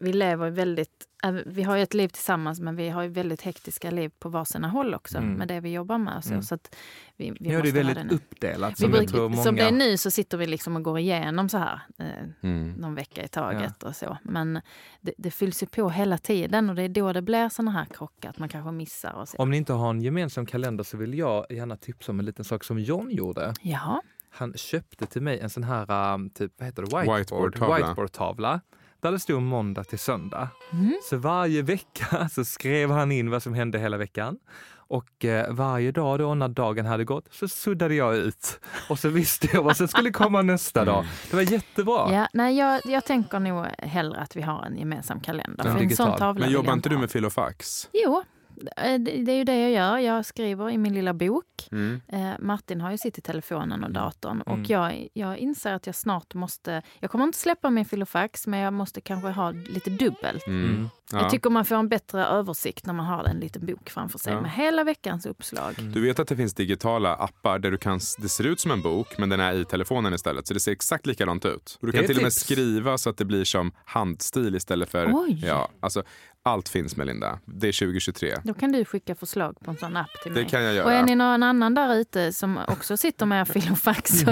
vi 0.00 0.12
lever 0.12 0.50
väldigt... 0.50 1.06
eh, 1.24 1.30
Vi 1.46 1.62
har 1.62 1.76
ju 1.76 1.82
ett 1.82 1.94
liv 1.94 2.08
tillsammans 2.08 2.60
men 2.60 2.76
vi 2.76 2.88
har 2.88 3.02
ju 3.02 3.08
väldigt 3.08 3.42
hektiska 3.42 3.90
liv 3.90 4.10
på 4.18 4.28
varsina 4.28 4.68
håll 4.68 4.94
också 4.94 5.18
Mm. 5.18 5.32
med 5.34 5.48
det 5.48 5.60
vi 5.60 5.72
jobbar 5.72 5.98
med. 5.98 6.16
och 6.16 6.24
Så, 6.24 6.30
Mm. 6.30 6.42
så 6.42 6.54
att 6.54 6.76
vi, 7.16 7.30
vi 7.40 7.48
nu 7.48 7.54
är 7.58 7.62
det 7.62 7.70
väldigt 7.72 7.96
det 7.96 8.04
nu. 8.04 8.14
uppdelat. 8.14 8.70
Vi 8.70 8.74
Som, 8.76 8.94
jag 8.94 9.08
tror 9.08 9.28
många... 9.28 9.42
som 9.42 9.56
det 9.56 9.62
är 9.62 9.72
nu 9.72 9.96
så 9.96 10.10
sitter 10.10 10.38
vi 10.38 10.46
liksom 10.46 10.76
och 10.76 10.82
går 10.82 10.98
igenom 10.98 11.48
så 11.48 11.58
här 11.58 11.80
eh, 11.98 12.06
Mm. 12.42 12.72
någon 12.72 12.94
vecka 12.94 13.24
i 13.24 13.28
taget 13.28 13.82
och 13.82 13.96
så. 13.96 14.18
Men 14.22 14.60
det, 15.00 15.12
det 15.18 15.30
fylls 15.30 15.62
ju 15.62 15.66
på 15.66 15.90
hela 15.90 16.18
tiden 16.18 16.68
och 16.70 16.76
det 16.76 16.82
är 16.82 16.88
då 16.88 17.12
det 17.12 17.22
blir 17.22 17.48
såna 17.48 17.70
här 17.70 17.84
krockar, 17.84 18.30
att 18.30 18.38
man 18.38 18.48
kanske 18.48 18.72
missar 18.72 19.12
och 19.12 19.28
så. 19.28 19.36
Om 19.36 19.50
ni 19.50 19.56
inte 19.56 19.72
har 19.72 19.90
en 19.90 20.00
gemensam 20.02 20.46
kalender 20.46 20.84
så 20.84 20.96
vill 20.96 21.14
jag 21.18 21.46
gärna 21.50 21.76
tipsa 21.76 22.12
om 22.12 22.18
en 22.18 22.24
liten 22.26 22.44
sak 22.44 22.64
som 22.64 22.78
John 22.78 23.10
gjorde. 23.10 23.54
Jaha. 23.62 24.02
Han 24.32 24.52
köpte 24.54 25.06
till 25.06 25.22
mig 25.22 25.40
en 25.40 25.50
sån 25.50 25.64
här, 25.64 26.14
um, 26.14 26.30
typ, 26.30 26.52
vad 26.58 26.66
heter 26.66 26.82
det, 26.82 26.98
whiteboard, 26.98 27.18
Whiteboard-tavla. 27.18 27.76
whiteboard-tavla. 27.76 28.60
Där 29.00 29.12
det 29.12 29.18
stod 29.18 29.42
måndag 29.42 29.84
till 29.84 29.98
söndag. 29.98 30.48
Mm. 30.72 30.94
Så 31.10 31.16
varje 31.16 31.62
vecka 31.62 32.28
så 32.32 32.44
skrev 32.44 32.90
han 32.90 33.12
in 33.12 33.30
vad 33.30 33.42
som 33.42 33.54
hände 33.54 33.78
hela 33.78 33.96
veckan. 33.96 34.38
Och 34.74 35.24
eh, 35.24 35.52
varje 35.52 35.92
dag 35.92 36.18
då 36.18 36.34
när 36.34 36.48
dagen 36.48 36.86
hade 36.86 37.04
gått 37.04 37.28
så 37.30 37.48
suddade 37.48 37.94
jag 37.94 38.16
ut. 38.16 38.60
Och 38.88 38.98
så 38.98 39.08
visste 39.08 39.48
jag 39.52 39.62
vad 39.62 39.76
som 39.76 39.88
skulle 39.88 40.10
komma 40.10 40.42
nästa 40.42 40.84
dag. 40.84 41.04
Det 41.30 41.36
var 41.36 41.42
jättebra. 41.42 42.14
Ja, 42.14 42.28
nej, 42.32 42.58
jag, 42.58 42.80
jag 42.84 43.04
tänker 43.04 43.40
nog 43.40 43.66
hellre 43.78 44.20
att 44.20 44.36
vi 44.36 44.42
har 44.42 44.64
en 44.64 44.78
gemensam 44.78 45.20
kalender. 45.20 45.64
Ja. 45.66 45.72
För 45.72 45.82
en 45.82 45.96
sån 45.96 46.16
tavla 46.18 46.44
Men 46.44 46.54
jobbar 46.54 46.72
inte 46.72 46.88
du 46.88 46.98
med 46.98 47.10
filofax? 47.10 47.88
Jo, 47.92 48.22
Det 48.62 48.98
det 48.98 49.32
är 49.32 49.36
ju 49.36 49.44
det 49.44 49.60
jag 49.60 49.70
gör. 49.70 49.98
Jag 49.98 50.26
skriver 50.26 50.70
i 50.70 50.78
min 50.78 50.94
lilla 50.94 51.14
bok. 51.14 51.68
Mm. 51.72 52.00
Eh, 52.08 52.30
Martin 52.38 52.80
har 52.80 52.90
ju 52.90 52.98
sitt 52.98 53.18
i 53.18 53.20
telefonen 53.20 53.84
och 53.84 53.90
datorn. 53.90 54.42
Mm. 54.46 54.60
Och 54.60 54.70
jag, 54.70 55.08
jag 55.12 55.38
inser 55.38 55.72
att 55.72 55.86
jag 55.86 55.94
snart 55.94 56.34
måste... 56.34 56.82
Jag 57.00 57.10
kommer 57.10 57.24
inte 57.24 57.38
släppa 57.38 57.70
min 57.70 57.84
filofax, 57.84 58.46
men 58.46 58.60
jag 58.60 58.72
måste 58.72 59.00
kanske 59.00 59.28
ha 59.28 59.50
lite 59.50 59.90
dubbelt. 59.90 60.46
Mm. 60.46 60.64
Mm. 60.64 60.88
Ja. 61.12 61.18
Jag 61.22 61.30
tycker 61.30 61.50
man 61.50 61.64
får 61.64 61.76
en 61.76 61.88
bättre 61.88 62.24
översikt 62.24 62.86
när 62.86 62.94
man 62.94 63.06
har 63.06 63.24
en 63.24 63.36
liten 63.36 63.66
bok 63.66 63.90
framför 63.90 64.18
sig 64.18 64.32
Ja. 64.32 64.40
med 64.40 64.50
hela 64.50 64.84
veckans 64.84 65.26
uppslag. 65.26 65.74
Du 65.78 66.00
vet 66.00 66.18
att 66.18 66.28
det 66.28 66.36
finns 66.36 66.54
digitala 66.54 67.14
appar 67.14 67.58
där 67.58 67.70
du 67.70 67.76
kan, 67.78 68.00
det 68.18 68.28
ser 68.28 68.44
ut 68.46 68.60
som 68.60 68.70
en 68.70 68.82
bok 68.82 69.18
men 69.18 69.28
den 69.28 69.40
är 69.40 69.54
i 69.54 69.64
telefonen 69.64 70.14
istället. 70.14 70.46
Så 70.46 70.54
det 70.54 70.60
ser 70.60 70.72
exakt 70.72 71.06
likadant 71.06 71.44
ut. 71.44 71.78
Och 71.80 71.86
du 71.86 71.92
kan 71.92 72.06
till 72.06 72.16
och 72.16 72.22
med 72.22 72.32
tips. 72.32 72.44
skriva 72.44 72.98
så 72.98 73.10
att 73.10 73.16
det 73.16 73.24
blir 73.24 73.44
som 73.44 73.72
handstil 73.84 74.54
istället 74.56 74.90
för... 74.90 75.10
Oj. 75.12 75.42
Ja, 75.46 75.68
alltså, 75.80 76.02
allt 76.44 76.68
finns 76.68 76.96
Melinda. 76.96 77.38
Det 77.44 77.68
är 77.68 77.72
2023. 77.86 78.34
Då 78.44 78.54
kan 78.54 78.72
du 78.72 78.84
skicka 78.84 79.14
förslag 79.14 79.56
på 79.64 79.70
en 79.70 79.76
sån 79.76 79.96
app 79.96 80.10
till 80.22 80.34
Det 80.34 80.40
mig. 80.40 80.50
kan 80.50 80.62
jag 80.62 80.74
göra. 80.74 80.84
Och 80.86 80.92
är 80.92 81.02
ni 81.02 81.14
någon 81.14 81.42
annan 81.42 81.74
där 81.74 81.94
ute 81.96 82.32
som 82.32 82.58
också 82.68 82.96
sitter 82.96 83.26
med 83.26 83.48
filofax 83.48 84.10
så, 84.10 84.24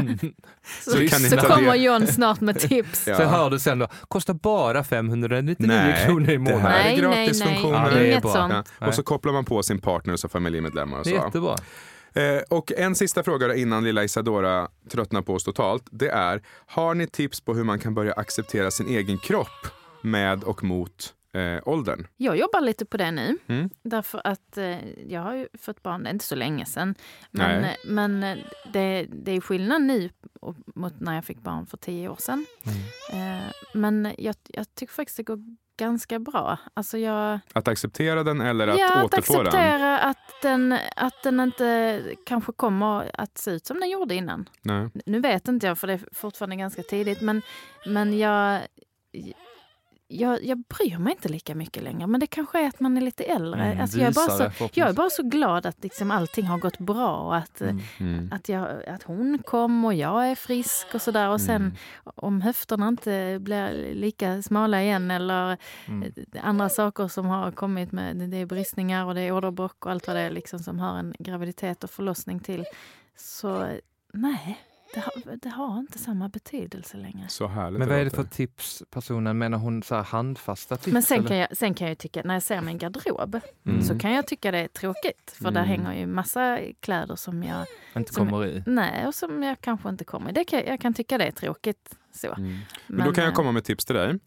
så, 0.80 0.90
Så 0.90 1.08
så 1.30 1.36
ta 1.36 1.48
kommer 1.54 1.72
det. 1.72 1.78
John 1.78 2.06
snart 2.06 2.40
med 2.40 2.58
tips. 2.60 3.06
Ja. 3.08 3.16
Så 3.16 3.24
hör 3.24 3.50
du 3.50 3.58
sen 3.58 3.78
då, 3.78 3.88
kostar 4.08 4.34
bara 4.34 4.84
599 4.84 5.56
Nej, 5.68 6.06
kronor 6.06 6.28
i 6.30 6.32
det 6.32 6.38
månaden. 6.38 6.60
här 6.62 6.70
Nej, 6.84 6.98
är 6.98 7.02
nej, 7.02 7.10
nej. 7.10 7.26
gratisfunktioner. 7.26 7.84
Ja, 7.88 7.90
det 7.94 8.00
är 8.00 8.04
Inget 8.10 8.22
bra. 8.22 8.32
sånt. 8.32 8.72
Ja. 8.78 8.86
Och 8.86 8.94
så 8.94 9.02
kopplar 9.02 9.32
man 9.32 9.44
på 9.44 9.62
sin 9.62 9.78
partner 9.80 10.12
och 10.12 10.20
så 10.20 10.28
familjemedlemmar 10.28 10.98
och 10.98 11.04
Det 11.04 11.10
är 11.10 11.18
så. 11.20 11.24
jättebra. 11.26 11.56
Eh, 12.14 12.42
och 12.50 12.72
en 12.72 12.94
sista 12.94 13.22
fråga 13.22 13.48
då 13.48 13.54
innan 13.54 13.84
lilla 13.84 14.04
Isadora 14.04 14.68
tröttnar 14.92 15.22
på 15.22 15.34
oss 15.34 15.44
totalt. 15.44 15.82
Det 15.90 16.08
är, 16.08 16.42
har 16.66 16.94
ni 16.94 17.06
tips 17.06 17.40
på 17.40 17.54
hur 17.54 17.64
man 17.64 17.78
kan 17.78 17.94
börja 17.94 18.12
acceptera 18.12 18.70
sin 18.70 18.88
egen 18.88 19.18
kropp 19.18 19.66
med 20.02 20.44
och 20.44 20.64
mot 20.64 21.12
eh, 21.32 21.68
åldern? 21.68 22.06
Jag 22.16 22.36
jobbar 22.36 22.60
lite 22.60 22.84
på 22.84 22.96
det 22.96 23.10
nu. 23.10 23.38
Mm. 23.46 23.70
Därför 23.82 24.20
att 24.24 24.56
eh, 24.58 24.88
jag 25.08 25.20
har 25.20 25.34
ju 25.34 25.48
fått 25.58 25.82
barn, 25.82 26.02
det 26.02 26.08
är 26.08 26.12
inte 26.12 26.24
så 26.24 26.34
länge 26.34 26.66
sedan. 26.66 26.94
Men, 27.30 27.64
eh, 27.64 27.74
men 27.84 28.22
eh, 28.22 28.38
det, 28.72 29.06
det 29.12 29.32
är 29.32 29.40
skillnad 29.40 29.82
nu 29.82 30.10
mot 30.74 31.00
när 31.00 31.14
jag 31.14 31.24
fick 31.24 31.38
barn 31.40 31.66
för 31.66 31.76
tio 31.76 32.08
år 32.08 32.16
sedan. 32.18 32.46
Eh, 33.12 33.52
men 33.74 34.14
jag, 34.18 34.36
jag 34.48 34.74
tycker 34.74 34.94
faktiskt 34.94 35.16
det 35.16 35.22
går 35.22 35.38
ganska 35.78 36.18
bra. 36.18 36.58
Alltså 36.74 36.98
jag, 36.98 37.40
Att 37.52 37.68
acceptera 37.68 38.24
den 38.24 38.40
eller 38.40 38.68
att 38.68 38.78
ja, 38.78 38.98
att 38.98 39.04
återfå 39.04 39.32
den? 39.32 39.46
acceptera 39.46 39.98
att 39.98 40.42
den, 40.42 40.78
att 40.96 41.22
den 41.22 41.40
inte 41.40 42.02
kanske 42.26 42.52
kommer 42.52 43.10
att 43.14 43.38
se 43.38 43.50
ut 43.50 43.66
som 43.66 43.80
den 43.80 43.90
gjorde 43.90 44.14
innan. 44.14 44.48
Nej. 44.62 44.88
Nu 45.06 45.20
vet 45.20 45.48
inte 45.48 45.66
jag 45.66 45.78
för 45.78 45.86
det 45.86 45.92
är 45.92 46.00
fortfarande 46.12 46.56
ganska 46.56 46.82
tidigt 46.82 47.20
men, 47.20 47.42
men 47.86 48.18
jag, 48.18 48.60
jag, 50.12 50.44
jag 50.44 50.58
bryr 50.58 50.98
mig 50.98 51.12
inte 51.12 51.28
lika 51.28 51.54
mycket 51.54 51.82
längre. 51.82 52.06
Men 52.06 52.20
det 52.20 52.26
kanske 52.26 52.60
är 52.64 52.68
att 52.68 52.80
man 52.80 52.96
är 52.96 53.00
lite 53.00 53.24
äldre. 53.24 53.64
Mm, 53.64 53.80
alltså 53.80 53.98
jag, 53.98 54.08
är 54.08 54.12
bara 54.14 54.50
så, 54.50 54.68
jag 54.74 54.88
är 54.88 54.92
bara 54.92 55.10
så 55.10 55.22
glad 55.22 55.66
att 55.66 55.82
liksom 55.82 56.10
allting 56.10 56.46
har 56.46 56.58
gått 56.58 56.78
bra 56.78 57.16
och 57.16 57.36
att, 57.36 57.60
Mm. 57.60 57.80
Mm. 57.98 58.30
att, 58.32 58.48
jag, 58.48 58.84
att 58.86 59.02
hon 59.02 59.38
kom 59.38 59.84
och 59.84 59.94
jag 59.94 60.30
är 60.30 60.34
frisk 60.34 60.86
och 60.94 61.02
sådär. 61.02 61.28
Och 61.28 61.40
sen 61.40 61.56
Mm. 61.62 61.74
om 62.04 62.40
höfterna 62.40 62.88
inte 62.88 63.38
blir 63.40 63.94
lika 63.94 64.42
smala 64.42 64.82
igen 64.82 65.10
eller 65.10 65.56
Mm. 65.88 66.12
andra 66.42 66.68
saker 66.68 67.08
som 67.08 67.26
har 67.26 67.50
kommit 67.52 67.92
med 67.92 68.16
det 68.16 68.36
är 68.36 68.46
bristningar 68.46 69.04
och 69.06 69.14
det 69.14 69.20
är 69.20 69.32
åderbråck 69.32 69.86
och 69.86 69.92
allt 69.92 70.06
vad 70.06 70.16
det 70.16 70.22
är 70.22 70.30
liksom 70.30 70.58
som 70.58 70.78
hör 70.78 70.96
en 70.98 71.14
graviditet 71.18 71.84
och 71.84 71.90
förlossning 71.90 72.40
till. 72.40 72.64
Så 73.16 73.66
nej, 74.12 74.58
det 74.94 75.00
har, 75.00 75.36
det 75.36 75.48
har 75.48 75.78
inte 75.78 75.98
samma 75.98 76.28
betydelse 76.28 76.96
längre. 76.96 77.28
Så 77.28 77.46
härligt 77.46 77.78
Men 77.78 77.88
vad 77.88 77.98
är 77.98 78.04
det 78.04 78.10
för 78.10 78.24
tips 78.24 78.82
personen, 78.90 79.38
menar 79.38 79.58
hon 79.58 79.82
så 79.82 79.94
här 79.94 80.02
handfasta 80.02 80.76
tips? 80.76 80.92
Men 80.92 81.02
sen 81.02 81.18
eller? 81.18 81.28
kan, 81.28 81.36
jag, 81.36 81.56
sen 81.56 81.74
kan 81.74 81.88
jag 81.88 81.98
tycka, 81.98 82.22
när 82.24 82.34
jag 82.34 82.42
ser 82.42 82.60
min 82.60 82.78
garderob 82.78 83.40
Mm. 83.66 83.82
så 83.82 83.98
kan 83.98 84.12
jag 84.12 84.26
tycka 84.26 84.50
det 84.50 84.58
är 84.58 84.68
tråkigt. 84.68 85.36
För 85.42 85.50
där 85.50 85.64
Mm. 85.64 85.68
hänger 85.68 86.00
ju 86.00 86.06
massa 86.06 86.58
kläder 86.80 87.16
som 87.16 87.42
jag, 87.42 87.66
inte 87.96 88.14
som- 88.14 88.26
kommer 88.30 88.46
i? 88.46 88.62
nej, 88.66 89.06
och 89.06 89.14
som 89.14 89.42
jag 89.42 89.60
kanske 89.60 89.88
inte 89.88 90.04
kommer 90.04 90.30
i. 90.30 90.32
Det 90.32 90.44
kan, 90.44 90.62
jag 90.66 90.80
kan 90.80 90.94
tycka 90.94 91.18
det 91.18 91.24
är 91.24 91.32
tråkigt. 91.32 91.96
Så. 92.12 92.32
Mm. 92.34 92.58
Men, 92.86 93.06
då 93.06 93.12
kan 93.12 93.24
jag 93.24 93.30
eh, 93.30 93.34
komma 93.36 93.52
med 93.52 93.64
tips 93.64 93.84
till 93.84 93.94
dig. 93.96 94.18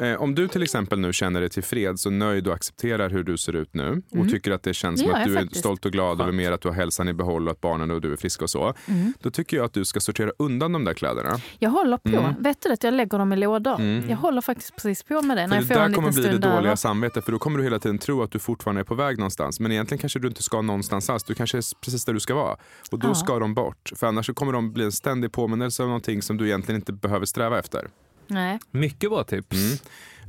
Eh, 0.00 0.22
om 0.22 0.34
du 0.34 0.48
till 0.48 0.62
exempel 0.62 0.98
nu 1.00 1.12
känner 1.12 1.40
dig 1.40 1.50
tillfreds 1.50 2.06
och 2.06 2.12
nöjd 2.12 2.48
och 2.48 2.54
accepterar 2.54 3.10
hur 3.10 3.22
du 3.24 3.36
ser 3.38 3.56
ut 3.56 3.74
nu 3.74 4.02
och 4.10 4.16
Mm. 4.16 4.28
tycker 4.28 4.50
att 4.50 4.62
det 4.62 4.74
känns 4.74 5.00
som 5.00 5.08
gör 5.08 5.16
att 5.16 5.24
du 5.26 5.32
är 5.36 5.40
faktiskt. 5.40 5.60
stolt 5.60 5.86
och 5.86 5.92
glad 5.92 6.20
över 6.20 6.24
Skönt. 6.24 6.36
mer 6.36 6.52
att 6.52 6.60
du 6.60 6.68
har 6.68 6.74
hälsan 6.74 7.08
i 7.08 7.12
behåll 7.12 7.46
och 7.48 7.52
att 7.52 7.60
barnen 7.60 7.90
och 7.90 8.00
du 8.00 8.12
är 8.12 8.16
friska 8.16 8.44
och 8.44 8.50
så. 8.50 8.74
Mm. 8.86 9.12
Då 9.20 9.30
tycker 9.30 9.56
jag 9.56 9.66
att 9.66 9.72
du 9.72 9.84
ska 9.84 10.00
sortera 10.00 10.32
undan 10.38 10.72
de 10.72 10.84
där 10.84 10.94
kläderna. 10.94 11.36
Jag 11.58 11.70
håller 11.70 11.96
på. 11.96 12.08
Mm. 12.08 12.34
Vet 12.42 12.62
du 12.62 12.72
att 12.72 12.84
jag 12.84 12.94
lägger 12.94 13.18
dem 13.18 13.32
i 13.32 13.36
lådor? 13.36 13.74
Mm. 13.80 14.10
Jag 14.10 14.16
håller 14.16 14.40
faktiskt 14.40 14.76
precis 14.76 15.02
på 15.02 15.22
med 15.22 15.36
det. 15.36 15.42
För 15.42 15.48
när 15.48 15.56
jag 15.56 15.68
det 15.68 15.74
där 15.74 15.92
kommer 15.94 16.12
bli 16.12 16.22
det 16.22 16.38
dåliga 16.38 16.58
över. 16.58 16.76
samvetet 16.76 17.24
för 17.24 17.32
då 17.32 17.38
kommer 17.38 17.58
du 17.58 17.64
hela 17.64 17.78
tiden 17.78 17.98
tro 17.98 18.22
att 18.22 18.30
du 18.32 18.38
fortfarande 18.38 18.80
är 18.80 18.84
på 18.84 18.94
väg 18.94 19.18
någonstans. 19.18 19.60
Men 19.60 19.72
egentligen 19.72 19.98
kanske 20.00 20.18
du 20.18 20.28
inte 20.28 20.42
ska 20.42 20.62
någonstans 20.62 21.10
alls. 21.10 21.24
Du 21.24 21.34
kanske 21.34 21.58
är 21.58 21.64
precis 21.84 22.04
där 22.04 22.12
du 22.14 22.20
ska 22.20 22.34
vara. 22.34 22.56
Och 22.90 22.98
då 22.98 23.08
Ja. 23.08 23.14
ska 23.14 23.38
de 23.38 23.54
bort. 23.54 23.92
För 23.96 24.06
annars 24.06 24.26
så 24.26 24.34
kommer 24.34 24.52
de 24.52 24.72
bli 24.72 24.84
en 24.84 24.92
ständig 24.92 25.32
påminnelse 25.32 25.82
om 25.82 25.88
någonting 25.88 26.22
som 26.22 26.36
du 26.36 26.46
egentligen 26.46 26.80
inte 26.80 26.92
behöver 26.92 27.07
sträva 27.26 27.58
efter. 27.58 27.88
Nej. 28.26 28.58
Mycket 28.70 29.10
bra 29.10 29.24
tips. 29.24 29.56
Mm. 29.56 29.76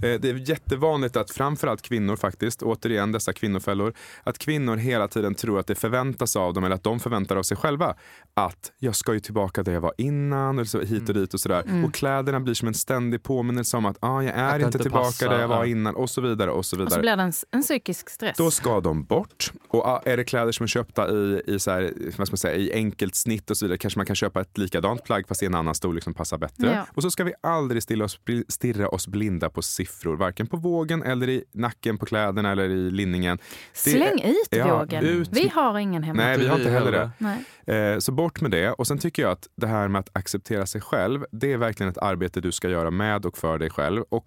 Eh, 0.02 0.20
Det 0.20 0.30
är 0.30 0.50
jättevanligt 0.50 1.16
att 1.18 1.32
framförallt 1.32 1.82
kvinnor 1.82 2.16
faktiskt, 2.16 2.62
återigen 2.62 3.12
dessa 3.12 3.34
kvinnofällor, 3.34 3.94
att 4.24 4.38
kvinnor 4.38 4.76
hela 4.78 5.08
tiden 5.08 5.36
tror 5.36 5.60
att 5.60 5.68
det 5.68 5.76
förväntas 5.76 6.36
av 6.36 6.54
dem 6.54 6.64
eller 6.64 6.76
att 6.76 6.84
de 6.84 7.00
förväntar 7.00 7.36
av 7.36 7.44
sig 7.44 7.58
själva 7.58 7.96
att 8.34 8.72
jag 8.80 8.96
ska 8.96 9.14
ju 9.14 9.20
tillbaka 9.20 9.64
där 9.64 9.72
jag 9.72 9.82
var 9.82 9.94
innan 9.98 10.56
eller 10.56 10.66
så, 10.66 10.82
hit 10.82 11.10
och 11.10 11.16
dit 11.16 11.34
och 11.34 11.40
sådär. 11.40 11.64
Mm. 11.68 11.86
Och 11.86 11.94
kläderna 11.94 12.40
blir 12.40 12.54
som 12.54 12.68
en 12.68 12.74
ständig 12.74 13.24
påminnelse 13.24 13.78
om 13.78 13.86
att 13.86 13.98
ah, 14.00 14.22
jag 14.22 14.36
är 14.36 14.56
Att 14.56 14.62
inte 14.62 14.80
tillbaka 14.80 15.06
passar, 15.06 15.30
där 15.30 15.40
jag 15.40 15.48
var 15.48 15.66
innan 15.66 15.96
och 15.96 16.10
så 16.10 16.22
vidare 16.22 16.52
och 16.52 16.54
så 16.54 16.60
Och 16.60 16.66
så 16.66 16.78
vidare. 16.78 17.02
blir 17.02 17.18
det 17.18 17.24
en, 17.24 17.34
en 17.52 17.62
psykisk 17.62 18.10
stress. 18.10 18.38
Då 18.38 18.52
ska 18.52 18.80
de 18.80 19.04
bort. 19.04 19.52
Och 19.68 19.86
ah, 19.86 20.02
är 20.06 20.18
det 20.18 20.24
kläder 20.24 20.52
som 20.52 20.64
är 20.64 20.68
köpta 20.68 21.10
i, 21.12 21.42
i, 21.48 21.60
så 21.60 21.72
här, 21.72 21.94
vad 22.18 22.28
ska 22.28 22.34
man 22.34 22.38
säga, 22.38 22.56
i 22.56 22.74
enkelt 22.74 23.16
snitt 23.16 23.50
och 23.52 23.58
så 23.58 23.66
vidare 23.66 23.78
kanske 23.78 24.00
man 24.00 24.06
kan 24.06 24.16
köpa 24.16 24.42
ett 24.42 24.58
likadant 24.58 25.04
plagg 25.04 25.28
fast 25.28 25.44
i 25.44 25.46
en 25.46 25.56
annan 25.56 25.76
storlek 25.76 26.04
som 26.04 26.14
passar 26.14 26.38
bättre. 26.38 26.74
Ja. 26.76 26.86
Och 26.94 27.02
så 27.04 27.12
ska 27.12 27.24
vi 27.24 27.34
aldrig 27.44 27.84
stilla 27.84 28.06
oss, 28.06 28.20
stirra 28.48 28.90
oss 28.90 29.08
blinda 29.08 29.50
på 29.50 29.62
siffror, 29.62 29.89
varken 30.18 30.48
på 30.48 30.58
vågen 30.58 31.04
eller 31.04 31.30
i 31.30 31.44
nacken 31.52 31.98
på 31.98 32.06
kläderna 32.06 32.52
eller 32.52 32.70
i 32.70 32.92
linningen. 32.92 33.38
det 33.38 33.90
Släng 33.90 34.22
ut 34.22 34.48
ja, 34.50 34.80
vågen. 34.80 35.04
ut- 35.04 35.30
Vi 35.32 35.48
har 35.48 35.80
ingen 35.80 36.04
hemma. 36.04 36.24
Nej, 36.24 36.38
vi 36.40 36.48
har 36.48 36.58
inte 36.58 36.70
heller 36.70 36.92
det. 36.92 37.12
Nej. 37.18 37.94
Eh, 37.94 38.00
så 38.00 38.12
bort 38.12 38.42
med 38.42 38.52
det. 38.52 38.72
Och 38.72 38.88
sen 38.88 38.98
tycker 38.98 39.22
jag 39.22 39.32
att 39.32 39.48
det 39.56 39.68
här 39.68 39.88
med 39.88 40.00
att 40.00 40.10
acceptera 40.14 40.66
sig 40.66 40.82
själv, 40.82 41.26
det 41.32 41.54
är 41.54 41.58
verkligen 41.58 41.90
ett 41.92 41.98
arbete 41.98 42.42
du 42.42 42.52
ska 42.52 42.70
göra 42.70 42.92
med 42.92 43.26
och 43.26 43.38
för 43.38 43.58
dig 43.60 43.70
själv. 43.70 44.04
Och 44.10 44.26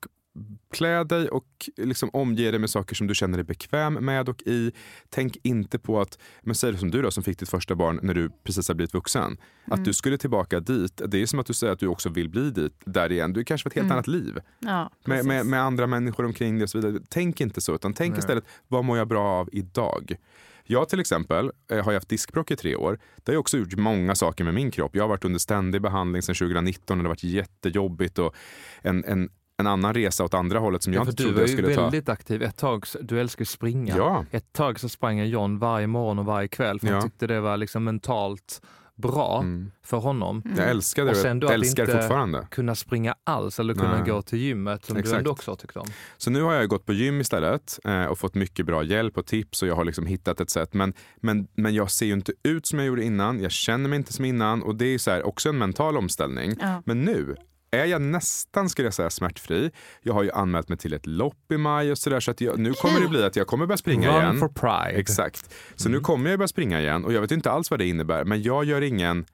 klä 0.70 1.04
dig 1.04 1.28
och 1.28 1.46
liksom 1.76 2.10
omge 2.12 2.50
dig 2.50 2.58
med 2.58 2.70
saker 2.70 2.94
som 2.94 3.06
du 3.06 3.14
känner 3.14 3.38
dig 3.38 3.44
bekväm 3.44 3.94
med 3.94 4.28
och 4.28 4.42
i. 4.42 4.72
Tänk 5.08 5.36
inte 5.42 5.78
på 5.78 6.00
att, 6.00 6.18
men 6.42 6.54
säg 6.54 6.72
det 6.72 6.78
som 6.78 6.90
du 6.90 7.02
då 7.02 7.10
som 7.10 7.22
fick 7.22 7.38
ditt 7.38 7.48
första 7.48 7.74
barn 7.74 8.00
när 8.02 8.14
du 8.14 8.30
precis 8.44 8.68
har 8.68 8.74
blivit 8.74 8.94
vuxen. 8.94 9.36
Att 9.64 9.84
du 9.84 9.92
skulle 9.92 10.18
tillbaka 10.18 10.60
dit, 10.60 11.02
det 11.06 11.22
är 11.22 11.26
som 11.26 11.38
att 11.38 11.46
du 11.46 11.54
säger 11.54 11.72
att 11.72 11.78
du 11.78 11.86
också 11.86 12.08
vill 12.08 12.28
bli 12.28 12.50
dit, 12.50 12.74
där 12.84 13.12
igen. 13.12 13.32
Du 13.32 13.44
kanske 13.44 13.66
har 13.66 13.70
ett 13.70 13.74
helt 13.74 13.84
Mm. 13.84 13.92
annat 13.92 14.06
liv 14.06 14.38
Ja, 14.58 14.90
med, 15.04 15.24
med, 15.24 15.46
med 15.46 15.62
andra 15.62 15.86
människor 15.86 16.24
omkring 16.24 16.54
dig 16.54 16.62
och 16.62 16.70
så 16.70 16.80
vidare. 16.80 17.02
Tänk 17.08 17.40
inte 17.40 17.60
så, 17.60 17.74
utan 17.74 17.94
tänk 17.94 18.10
Nej. 18.10 18.18
istället 18.18 18.44
vad 18.68 18.84
mår 18.84 18.98
jag 18.98 19.08
bra 19.08 19.28
av 19.28 19.48
idag? 19.52 20.16
Jag 20.64 20.88
till 20.88 21.00
exempel 21.00 21.50
eh, 21.70 21.84
har 21.84 21.92
ju 21.92 21.96
haft 21.96 22.08
diskbråck 22.08 22.50
i 22.50 22.56
tre 22.56 22.76
år. 22.76 22.98
Det 23.16 23.32
har 23.32 23.38
också 23.38 23.58
gjort 23.58 23.76
många 23.76 24.14
saker 24.14 24.44
med 24.44 24.54
min 24.54 24.70
kropp. 24.70 24.96
Jag 24.96 25.02
har 25.02 25.08
varit 25.08 25.24
under 25.24 25.38
ständig 25.38 25.82
behandling 25.82 26.22
sedan 26.22 26.34
2019 26.34 26.98
och 26.98 27.02
det 27.04 27.08
har 27.08 27.12
varit 27.14 27.24
jättejobbigt 27.24 28.18
och 28.18 28.34
en, 28.82 29.04
en, 29.04 29.28
en 29.62 29.66
annan 29.72 29.94
resa 29.94 30.24
åt 30.24 30.34
andra 30.34 30.58
hållet 30.58 30.82
som 30.82 30.92
jag 30.92 31.00
Ja, 31.00 31.04
för 31.04 31.10
inte 31.10 31.22
du 31.22 31.26
trodde 31.26 31.34
var 31.34 31.42
jag 31.42 31.48
ju 31.48 31.56
skulle 31.56 31.74
ta. 31.74 31.82
väldigt 31.82 32.08
aktiv 32.08 32.42
ett 32.42 32.56
tag. 32.56 32.84
Du 33.00 33.20
älskar 33.20 33.40
ju 33.42 33.46
springa. 33.46 33.96
Ja, 33.96 34.24
Ett 34.30 34.52
tag 34.52 34.80
så 34.80 34.88
sprang 34.88 35.18
jag 35.18 35.28
John 35.28 35.58
varje 35.58 35.86
morgon 35.86 36.18
och 36.18 36.24
varje 36.24 36.48
kväll 36.48 36.80
för 36.80 36.86
Ja. 36.86 36.92
han 36.94 37.02
tyckte 37.02 37.26
det 37.26 37.40
var 37.40 37.56
liksom 37.56 37.84
mentalt 37.84 38.60
bra 38.96 39.40
mm. 39.42 39.70
för 39.84 39.96
honom. 39.96 40.42
Mm. 40.44 40.58
jag 40.58 40.70
älskade 40.70 41.08
Och 41.10 41.14
det 41.16 41.22
sen 41.22 41.40
då 41.40 41.44
jag 41.46 41.50
att 41.50 41.54
älskar 41.54 41.82
inte- 41.82 41.96
fortfarande. 41.96 42.46
Kunna 42.50 42.74
springa 42.74 43.14
alls 43.24 43.60
eller 43.60 43.74
kunna 43.74 43.96
Nej. 43.98 44.10
gå 44.10 44.22
till 44.22 44.38
gymmet 44.38 44.84
som 44.84 44.96
Exakt. 44.96 45.12
du 45.14 45.18
ändå 45.18 45.30
också 45.30 45.50
har 45.50 45.56
tyckt 45.56 45.76
om. 45.76 45.86
Så 46.16 46.30
nu 46.30 46.42
har 46.42 46.54
jag 46.54 46.68
gått 46.68 46.86
på 46.86 46.92
gym 46.92 47.20
istället 47.20 47.78
eh, 47.84 48.04
och 48.04 48.18
fått 48.18 48.34
mycket 48.34 48.66
bra 48.66 48.82
hjälp 48.82 49.18
och 49.18 49.26
tips 49.26 49.62
och 49.62 49.68
jag 49.68 49.74
har 49.76 49.84
liksom 49.84 50.06
hittat 50.06 50.40
ett 50.40 50.50
sätt. 50.50 50.74
Men, 50.74 50.92
men, 51.16 51.46
men 51.54 51.74
jag 51.74 51.90
ser 51.90 52.06
ju 52.06 52.12
inte 52.12 52.32
ut 52.42 52.66
som 52.66 52.78
jag 52.78 52.86
gjorde 52.88 53.04
innan. 53.04 53.40
Jag 53.42 53.50
känner 53.52 53.88
mig 53.88 53.96
inte 53.96 54.12
som 54.12 54.24
innan 54.24 54.62
och 54.62 54.76
det 54.76 54.86
är 54.86 54.98
så 54.98 55.10
här, 55.10 55.26
också 55.26 55.48
en 55.48 55.58
mental 55.58 55.96
omställning. 55.96 56.54
Ja. 56.60 56.82
Men 56.86 57.04
nu 57.04 57.36
är 57.72 57.84
jag 57.84 58.02
nästan 58.02 58.68
skulle 58.68 58.86
jag 58.86 58.94
säga 58.94 59.10
smärtfri. 59.10 59.70
Jag 60.02 60.14
har 60.14 60.22
ju 60.22 60.30
anmält 60.30 60.68
mig 60.68 60.78
till 60.78 60.92
ett 60.92 61.06
lopp 61.06 61.52
i 61.52 61.56
maj 61.56 61.90
och 61.90 61.98
sådär 61.98 62.20
så 62.20 62.30
att 62.30 62.40
jag, 62.40 62.58
nu 62.58 62.72
kommer 62.72 63.00
det 63.00 63.08
bli 63.08 63.24
att 63.24 63.36
jag 63.36 63.46
kommer 63.46 63.66
börja 63.66 63.76
springa 63.76 64.08
Run 64.08 64.22
igen. 64.22 64.38
for 64.38 64.48
pride. 64.48 65.00
Exakt. 65.00 65.54
Så 65.74 65.88
nu 65.88 66.00
kommer 66.00 66.30
jag 66.30 66.38
börja 66.38 66.48
springa 66.48 66.80
igen 66.80 67.04
och 67.04 67.12
jag 67.12 67.20
vet 67.20 67.30
inte 67.30 67.50
alls 67.50 67.70
vad 67.70 67.80
det 67.80 67.86
innebär 67.86 68.24
men 68.24 68.42
jag 68.42 68.64
gör 68.64 68.82
ingen 68.82 69.24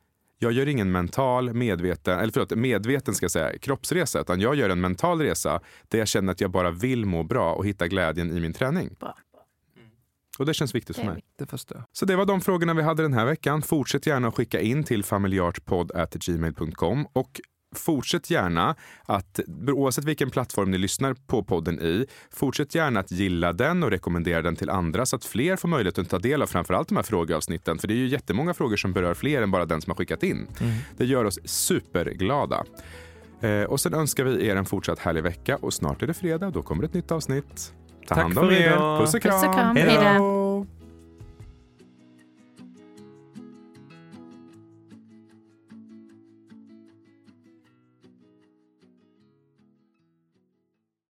jag 0.40 0.53
gör 0.53 0.68
ingen 0.68 0.92
mental, 0.92 1.55
medveten, 1.55 2.18
eller 2.18 2.33
förlåt, 2.33 2.51
medveten 2.51 3.14
ska 3.14 3.24
jag 3.24 3.31
säga, 3.31 3.59
kroppsresa, 3.59 4.20
utan 4.20 4.40
jag 4.40 4.55
gör 4.55 4.70
en 4.70 4.81
mental 4.81 5.22
resa 5.22 5.61
där 5.88 5.98
jag 5.98 6.09
känner 6.09 6.33
att 6.33 6.40
jag 6.40 6.51
bara 6.51 6.70
vill 6.70 7.07
må 7.07 7.22
bra 7.22 7.55
och 7.55 7.66
hitta 7.66 7.88
glädjen 7.88 8.37
i 8.37 8.40
min 8.40 8.53
träning. 8.53 8.96
Bra. 9.01 9.16
Och 10.38 10.46
det 10.46 10.55
känns 10.55 10.74
viktigt 10.74 10.96
för 10.96 11.05
mig. 11.05 11.22
Det 11.38 11.46
förstår. 11.46 11.85
Så 11.92 12.07
det 12.07 12.16
var 12.16 12.27
de 12.27 12.40
frågorna 12.40 12.74
vi 12.74 12.83
hade 12.83 13.03
den 13.03 13.12
här 13.12 13.24
veckan. 13.24 13.62
Fortsätt 13.62 14.07
gärna 14.07 14.29
att 14.29 14.35
skicka 14.35 14.61
in 14.61 14.85
till 14.85 15.05
familjartpodd.gmail.com 15.05 17.07
och 17.12 17.40
fortsätt 17.77 18.31
gärna 18.31 18.75
att, 19.05 19.41
oavsett 19.67 20.05
vilken 20.05 20.31
plattform 20.31 20.71
ni 20.71 20.79
lyssnar 20.79 21.15
på 21.15 21.45
podden 21.45 21.81
i, 21.81 22.07
fortsätt 22.31 22.75
gärna 22.75 23.01
att 23.01 23.13
gilla 23.13 23.53
den 23.53 23.83
och 23.83 23.91
rekommendera 23.91 24.43
den 24.43 24.57
till 24.57 24.71
andra 24.71 25.07
så 25.07 25.17
att 25.17 25.25
fler 25.25 25.57
får 25.57 25.69
möjlighet 25.69 25.99
att 25.99 26.11
ta 26.11 26.19
del 26.19 26.43
av 26.43 26.47
framförallt 26.47 26.89
de 26.89 26.97
här 26.97 27.03
frågeavsnitten. 27.03 27.79
För 27.79 27.89
det 27.89 27.95
är 27.95 27.99
ju 27.99 28.07
jättemånga 28.07 28.55
frågor 28.55 28.77
som 28.77 28.93
berör 28.93 29.15
fler 29.15 29.43
än 29.43 29.51
bara 29.51 29.65
den 29.67 29.81
som 29.81 29.91
har 29.91 29.97
skickat 29.97 30.23
in. 30.23 30.47
Mm. 30.61 30.75
Det 30.97 31.05
gör 31.05 31.25
oss 31.25 31.39
superglada. 31.45 32.65
Eh, 33.41 33.63
och 33.63 33.81
sen 33.81 33.95
önskar 33.95 34.25
vi 34.25 34.47
er 34.47 34.57
en 34.57 34.67
fortsatt 34.67 34.99
härlig 34.99 35.23
vecka 35.23 35.57
och 35.57 35.75
snart 35.75 36.03
är 36.03 36.07
det 36.07 36.15
fredag. 36.15 36.51
Då 36.51 36.63
kommer 36.63 36.85
ett 36.85 36.95
nytt 36.95 37.11
avsnitt. 37.13 37.73
Ta 38.07 38.15
Tack 38.15 38.23
hand 38.23 38.39
om 38.39 38.51
er. 38.51 38.99
Puss 39.01 39.15
och 39.15 39.23
kram. 39.23 39.41
Puss 39.41 39.49
och 39.49 39.55
kram. 39.55 39.77
Hej 39.77 40.19
då. 40.19 40.78